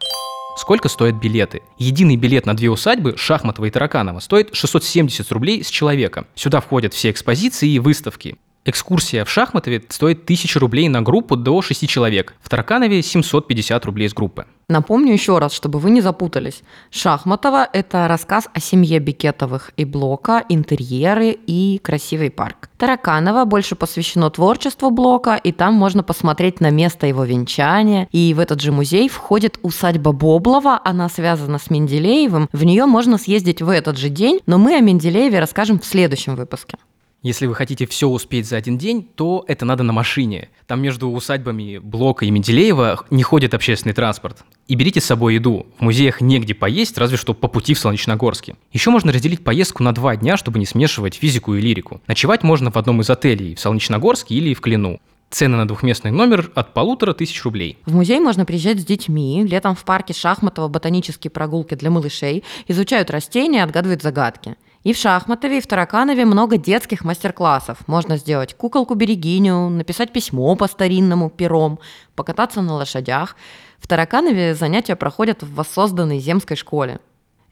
Сколько 0.58 0.90
стоят 0.90 1.16
билеты? 1.16 1.62
Единый 1.78 2.18
билет 2.18 2.46
на 2.46 2.54
две 2.54 2.70
усадьбы, 2.70 3.16
Шахматова 3.18 3.66
и 3.66 3.70
Тараканова, 3.72 4.20
стоит 4.20 4.54
670 4.54 5.32
рублей 5.32 5.64
с 5.64 5.70
человека. 5.70 6.26
Сюда 6.36 6.60
входят 6.60 6.94
все 6.94 7.10
экспозиции 7.10 7.70
и 7.70 7.80
выставки. 7.80 8.38
Экскурсия 8.64 9.26
в 9.26 9.30
Шахматове 9.30 9.84
стоит 9.90 10.24
1000 10.24 10.60
рублей 10.60 10.88
на 10.88 11.02
группу 11.02 11.36
до 11.36 11.64
6 11.64 11.90
человек. 11.90 12.36
В 12.42 12.50
Тараканове 12.50 13.02
750 13.02 13.86
рублей 13.86 14.08
с 14.08 14.14
группы. 14.14 14.46
Напомню 14.70 15.14
еще 15.14 15.40
раз, 15.40 15.52
чтобы 15.52 15.80
вы 15.80 15.90
не 15.90 16.00
запутались. 16.00 16.62
Шахматова– 16.92 17.68
это 17.74 18.08
рассказ 18.08 18.48
о 18.54 18.60
семье 18.60 19.00
Бикетовых 19.00 19.72
и 19.78 19.84
Блока, 19.84 20.46
интерьеры 20.48 21.32
и 21.32 21.80
красивый 21.84 22.30
парк. 22.30 22.70
Тараканова 22.78 23.46
больше 23.46 23.76
посвящено 23.76 24.30
творчеству 24.30 24.92
Блока, 24.92 25.36
и 25.44 25.52
там 25.52 25.74
можно 25.74 26.04
посмотреть 26.04 26.62
на 26.62 26.70
место 26.70 27.08
его 27.08 27.24
венчания. 27.24 28.08
И 28.12 28.32
в 28.36 28.40
этот 28.40 28.62
же 28.62 28.72
музей 28.72 29.10
входит 29.10 29.58
усадьба 29.64 30.12
Боблова, 30.12 30.80
она 30.86 31.10
связана 31.10 31.58
с 31.58 31.72
Менделеевым. 31.72 32.48
В 32.54 32.64
нее 32.64 32.86
можно 32.86 33.18
съездить 33.18 33.64
в 33.64 33.70
этот 33.70 33.98
же 33.98 34.10
день, 34.10 34.40
но 34.46 34.60
мы 34.60 34.76
о 34.76 34.82
Менделееве 34.82 35.40
расскажем 35.40 35.80
в 35.80 35.86
следующем 35.86 36.36
выпуске. 36.36 36.78
Если 37.24 37.46
вы 37.46 37.54
хотите 37.54 37.86
все 37.86 38.08
успеть 38.08 38.48
за 38.48 38.58
один 38.58 38.80
день, 38.80 39.08
то 39.16 39.46
это 39.48 39.64
надо 39.64 39.84
на 39.84 39.94
машине. 39.94 40.50
Там 40.66 40.82
между 40.82 41.08
усадьбами 41.08 41.78
Блока 41.78 42.26
и 42.26 42.32
Менделеева 42.32 43.06
не 43.12 43.22
ходит 43.22 43.54
общественный 43.54 43.94
транспорт. 43.94 44.44
И 44.68 44.74
берите 44.74 45.02
с 45.02 45.06
собой 45.06 45.36
еду. 45.36 45.68
В 45.78 45.84
музеях 45.84 46.22
негде 46.22 46.56
поесть, 46.56 46.98
разве 46.98 47.18
что 47.18 47.36
по 47.36 47.48
пути 47.48 47.76
в 47.76 47.80
Солнечногорске. 47.80 48.56
Еще 48.74 48.90
можно 48.90 49.12
разделить 49.12 49.44
поездку 49.44 49.84
на 49.84 49.94
два 49.94 50.16
дня, 50.16 50.36
чтобы 50.36 50.58
не 50.58 50.66
смешивать 50.66 51.14
физику 51.14 51.54
и 51.54 51.62
лирику. 51.62 52.02
Ночевать 52.08 52.42
можно 52.42 52.72
в 52.72 52.78
одном 52.78 53.02
из 53.02 53.10
отелей 53.12 53.54
в 53.54 53.60
Солнечногорске 53.60 54.34
или 54.34 54.56
в 54.56 54.62
Клину. 54.62 55.00
Цены 55.30 55.58
на 55.58 55.68
двухместный 55.68 56.10
номер 56.10 56.52
от 56.56 56.74
полутора 56.74 57.14
тысяч 57.14 57.44
рублей. 57.44 57.78
В 57.86 57.96
музей 57.96 58.20
можно 58.20 58.46
приезжать 58.46 58.82
с 58.82 58.84
детьми. 58.86 59.46
Летом 59.46 59.76
в 59.76 59.84
парке 59.86 60.14
Шахматова 60.14 60.68
ботанические 60.70 61.30
прогулки 61.30 61.76
для 61.76 61.92
малышей. 61.92 62.44
Изучают 62.68 63.12
растения, 63.12 63.64
отгадывают 63.64 64.02
загадки. 64.02 64.56
И 64.84 64.94
в 64.94 64.98
Шахматове, 64.98 65.60
и 65.60 65.62
в 65.62 65.68
Тараканове 65.68 66.26
много 66.26 66.58
детских 66.58 67.04
мастер-классов. 67.04 67.88
Можно 67.88 68.18
сделать 68.18 68.56
куколку-берегиню, 68.56 69.70
написать 69.70 70.12
письмо 70.12 70.56
по-старинному 70.56 71.30
пером, 71.30 71.80
покататься 72.16 72.62
на 72.62 72.74
лошадях. 72.74 73.36
В 73.78 73.88
Тараканове 73.88 74.56
занятия 74.56 74.96
проходят 74.96 75.44
в 75.44 75.54
воссозданной 75.54 76.20
земской 76.20 76.58
школе. 76.58 77.00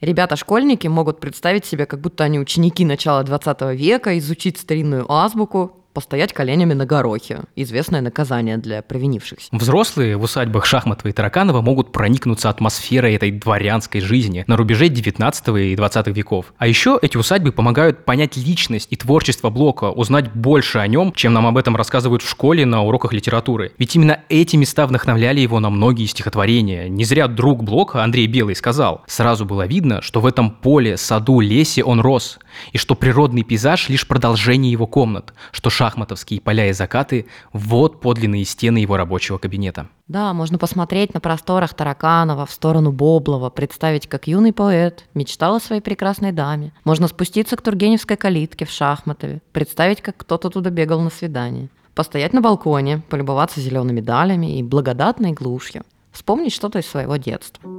Ребята-школьники 0.01 0.87
могут 0.87 1.19
представить 1.19 1.65
себе, 1.65 1.85
как 1.85 2.01
будто 2.01 2.23
они 2.23 2.39
ученики 2.39 2.83
начала 2.83 3.21
20 3.21 3.61
века, 3.75 4.17
изучить 4.17 4.57
старинную 4.57 5.11
азбуку, 5.11 5.78
постоять 5.93 6.34
коленями 6.34 6.73
на 6.73 6.86
горохе. 6.86 7.41
Известное 7.56 8.02
наказание 8.02 8.58
для 8.58 8.82
провинившихся. 8.82 9.49
Взрослые 9.52 10.17
в 10.17 10.23
усадьбах 10.23 10.65
Шахматова 10.65 11.10
и 11.10 11.13
Тараканова 11.13 11.62
могут 11.62 11.91
проникнуться 11.91 12.49
атмосферой 12.49 13.15
этой 13.15 13.32
дворянской 13.32 14.02
жизни 14.02 14.43
на 14.47 14.58
рубеже 14.58 14.89
19 14.89 15.47
и 15.58 15.75
20 15.75 16.08
веков. 16.08 16.54
А 16.58 16.67
еще 16.67 16.99
эти 17.02 17.17
усадьбы 17.17 17.52
помогают 17.52 18.06
понять 18.06 18.38
личность 18.38 18.88
и 18.91 18.95
творчество 18.95 19.49
Блока, 19.49 19.86
узнать 19.86 20.32
больше 20.34 20.80
о 20.80 20.88
нем, 20.88 21.13
чем 21.13 21.34
нам 21.34 21.47
об 21.47 21.58
этом 21.58 21.75
рассказывают 21.75 22.21
в 22.21 22.30
школе 22.30 22.65
на 22.65 22.84
уроках 22.84 23.13
литературы. 23.13 23.71
Ведь 23.78 23.95
именно 23.95 24.19
эти 24.30 24.56
места 24.56 24.88
вдохновляли 24.88 25.39
его 25.39 25.60
на 25.60 25.69
многие 25.69 26.06
стихотворения. 26.06 26.88
Не 26.89 27.04
зря 27.04 27.28
друг 27.28 27.63
Блока 27.63 28.04
Андрей 28.04 28.28
Белый 28.28 28.56
сказал, 28.56 29.04
сразу 29.08 29.45
было 29.45 29.65
видно, 29.65 30.02
что 30.02 30.21
в 30.21 30.25
этом 30.25 30.52
поле, 30.52 30.97
саду, 30.97 31.39
лесе 31.39 31.84
он 31.84 31.99
рос, 31.99 32.39
и 32.71 32.77
что 32.77 32.95
природный 32.95 33.43
пейзаж 33.43 33.89
лишь 33.89 34.07
продолжение 34.07 34.71
его 34.71 34.88
комнат, 34.88 35.33
что 35.51 35.69
шахматовские 35.69 36.41
поля 36.41 36.69
и 36.69 36.73
закаты– 36.73 37.27
вот 37.53 38.01
подлинные 38.01 38.45
стены 38.45 38.79
его 38.79 38.97
рабочего 38.97 39.38
кабинета. 39.38 39.88
Да, 40.07 40.33
можно 40.33 40.57
посмотреть 40.57 41.13
на 41.13 41.19
просторах 41.19 41.73
Тараканова 41.73 42.45
в 42.45 42.51
сторону 42.51 42.91
Боблова, 42.91 43.49
представить, 43.49 44.07
как 44.07 44.27
юный 44.27 44.53
поэт 44.53 45.05
мечтал 45.13 45.55
о 45.55 45.59
своей 45.59 45.81
прекрасной 45.81 46.31
даме. 46.31 46.73
Можно 46.83 47.07
спуститься 47.07 47.55
к 47.55 47.62
Тургеневской 47.62 48.17
калитке 48.17 48.65
в 48.65 48.71
Шахматове, 48.71 49.41
представить, 49.51 50.01
как 50.01 50.17
кто-то 50.17 50.49
туда 50.49 50.71
бегал 50.71 51.01
на 51.01 51.12
свидание. 51.12 51.69
Постоять 51.93 52.33
на 52.33 52.41
балконе, 52.41 53.03
полюбоваться 53.09 53.59
зелеными 53.59 54.01
далями 54.01 54.57
и 54.57 54.63
благодатной 54.63 55.33
глушью. 55.33 55.83
Вспомнить 56.12 56.53
что-то 56.53 56.79
из 56.79 56.88
своего 56.88 57.17
детства. 57.17 57.69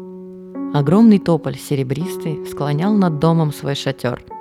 Огромный 0.73 1.19
тополь 1.19 1.59
серебристый 1.59 2.47
склонял 2.47 2.95
над 2.95 3.19
домом 3.19 3.53
свой 3.53 3.75
шатер– 3.75 4.23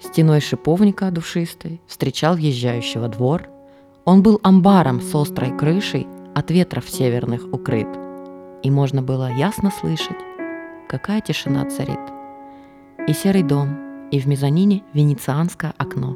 Стеной 0.00 0.40
шиповника 0.40 1.10
душистой 1.10 1.80
встречал 1.86 2.34
въезжающего 2.34 3.08
двор. 3.08 3.48
Он 4.04 4.22
был 4.22 4.40
амбаром 4.42 5.00
с 5.00 5.14
острой 5.14 5.56
крышей, 5.56 6.06
от 6.36 6.50
ветров 6.50 6.86
северных 6.90 7.46
укрыт. 7.50 7.88
И 8.62 8.70
можно 8.70 9.00
было 9.00 9.32
ясно 9.32 9.70
слышать, 9.70 10.18
какая 10.86 11.22
тишина 11.22 11.64
царит. 11.70 11.98
И 13.08 13.14
серый 13.14 13.42
дом, 13.42 14.08
и 14.10 14.20
в 14.20 14.26
мезонине 14.26 14.82
венецианское 14.92 15.72
окно. 15.78 16.14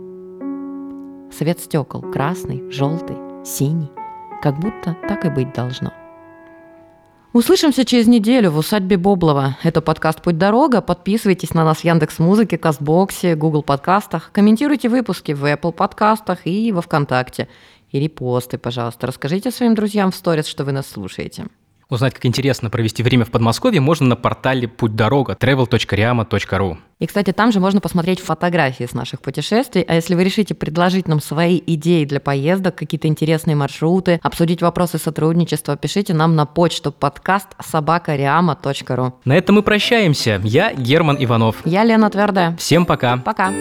Свет 1.32 1.58
стекол 1.58 2.02
красный, 2.02 2.70
желтый, 2.70 3.16
синий, 3.46 3.90
как 4.42 4.60
будто 4.60 4.94
так 5.08 5.24
и 5.24 5.30
быть 5.30 5.54
должно. 5.54 5.92
Услышимся 7.32 7.84
через 7.84 8.08
неделю 8.08 8.50
в 8.50 8.58
усадьбе 8.58 8.96
Боблова. 8.96 9.56
Это 9.62 9.80
подкаст 9.80 10.20
«Путь 10.20 10.36
дорога». 10.36 10.80
Подписывайтесь 10.80 11.54
на 11.54 11.64
нас 11.64 11.78
в 11.78 11.84
Яндекс 11.84 12.18
Музыке, 12.18 12.58
Казбоксе, 12.58 13.36
Google 13.36 13.62
подкастах. 13.62 14.32
Комментируйте 14.32 14.88
выпуски 14.88 15.30
в 15.30 15.44
Apple 15.44 15.70
подкастах 15.70 16.44
и 16.44 16.72
во 16.72 16.82
Вконтакте. 16.82 17.46
И 17.92 18.00
репосты, 18.00 18.58
пожалуйста. 18.58 19.06
Расскажите 19.06 19.52
своим 19.52 19.76
друзьям 19.76 20.10
в 20.10 20.16
сторис, 20.16 20.46
что 20.46 20.64
вы 20.64 20.72
нас 20.72 20.88
слушаете. 20.88 21.46
Узнать, 21.90 22.14
как 22.14 22.24
интересно 22.24 22.70
провести 22.70 23.03
время 23.03 23.24
в 23.24 23.31
Подмосковье, 23.31 23.81
можно 23.81 24.07
на 24.07 24.16
портале 24.16 24.68
«Путь 24.68 24.94
дорога» 24.94 25.37
travel.riama.ru. 25.38 26.76
И, 27.00 27.07
кстати, 27.07 27.33
там 27.33 27.50
же 27.50 27.59
можно 27.59 27.81
посмотреть 27.81 28.20
фотографии 28.20 28.85
с 28.85 28.92
наших 28.92 29.20
путешествий. 29.20 29.83
А 29.83 29.96
если 29.96 30.14
вы 30.14 30.22
решите 30.22 30.55
предложить 30.55 31.09
нам 31.09 31.20
свои 31.20 31.61
идеи 31.66 32.05
для 32.05 32.20
поездок, 32.20 32.76
какие-то 32.76 33.09
интересные 33.09 33.57
маршруты, 33.57 34.20
обсудить 34.22 34.62
вопросы 34.62 34.98
сотрудничества, 34.98 35.76
пишите 35.76 36.14
нам 36.14 36.37
на 36.37 36.46
почту 36.46 36.92
подкаст 36.92 37.48
собакариама.ру. 37.61 39.14
На 39.24 39.37
этом 39.37 39.57
мы 39.57 39.62
прощаемся. 39.62 40.40
Я 40.44 40.72
Герман 40.72 41.16
Иванов. 41.18 41.57
Я 41.64 41.83
Лена 41.83 42.09
Твердая. 42.09 42.57
Всем 42.57 42.87
пока. 42.87 43.16
Пока. 43.16 43.53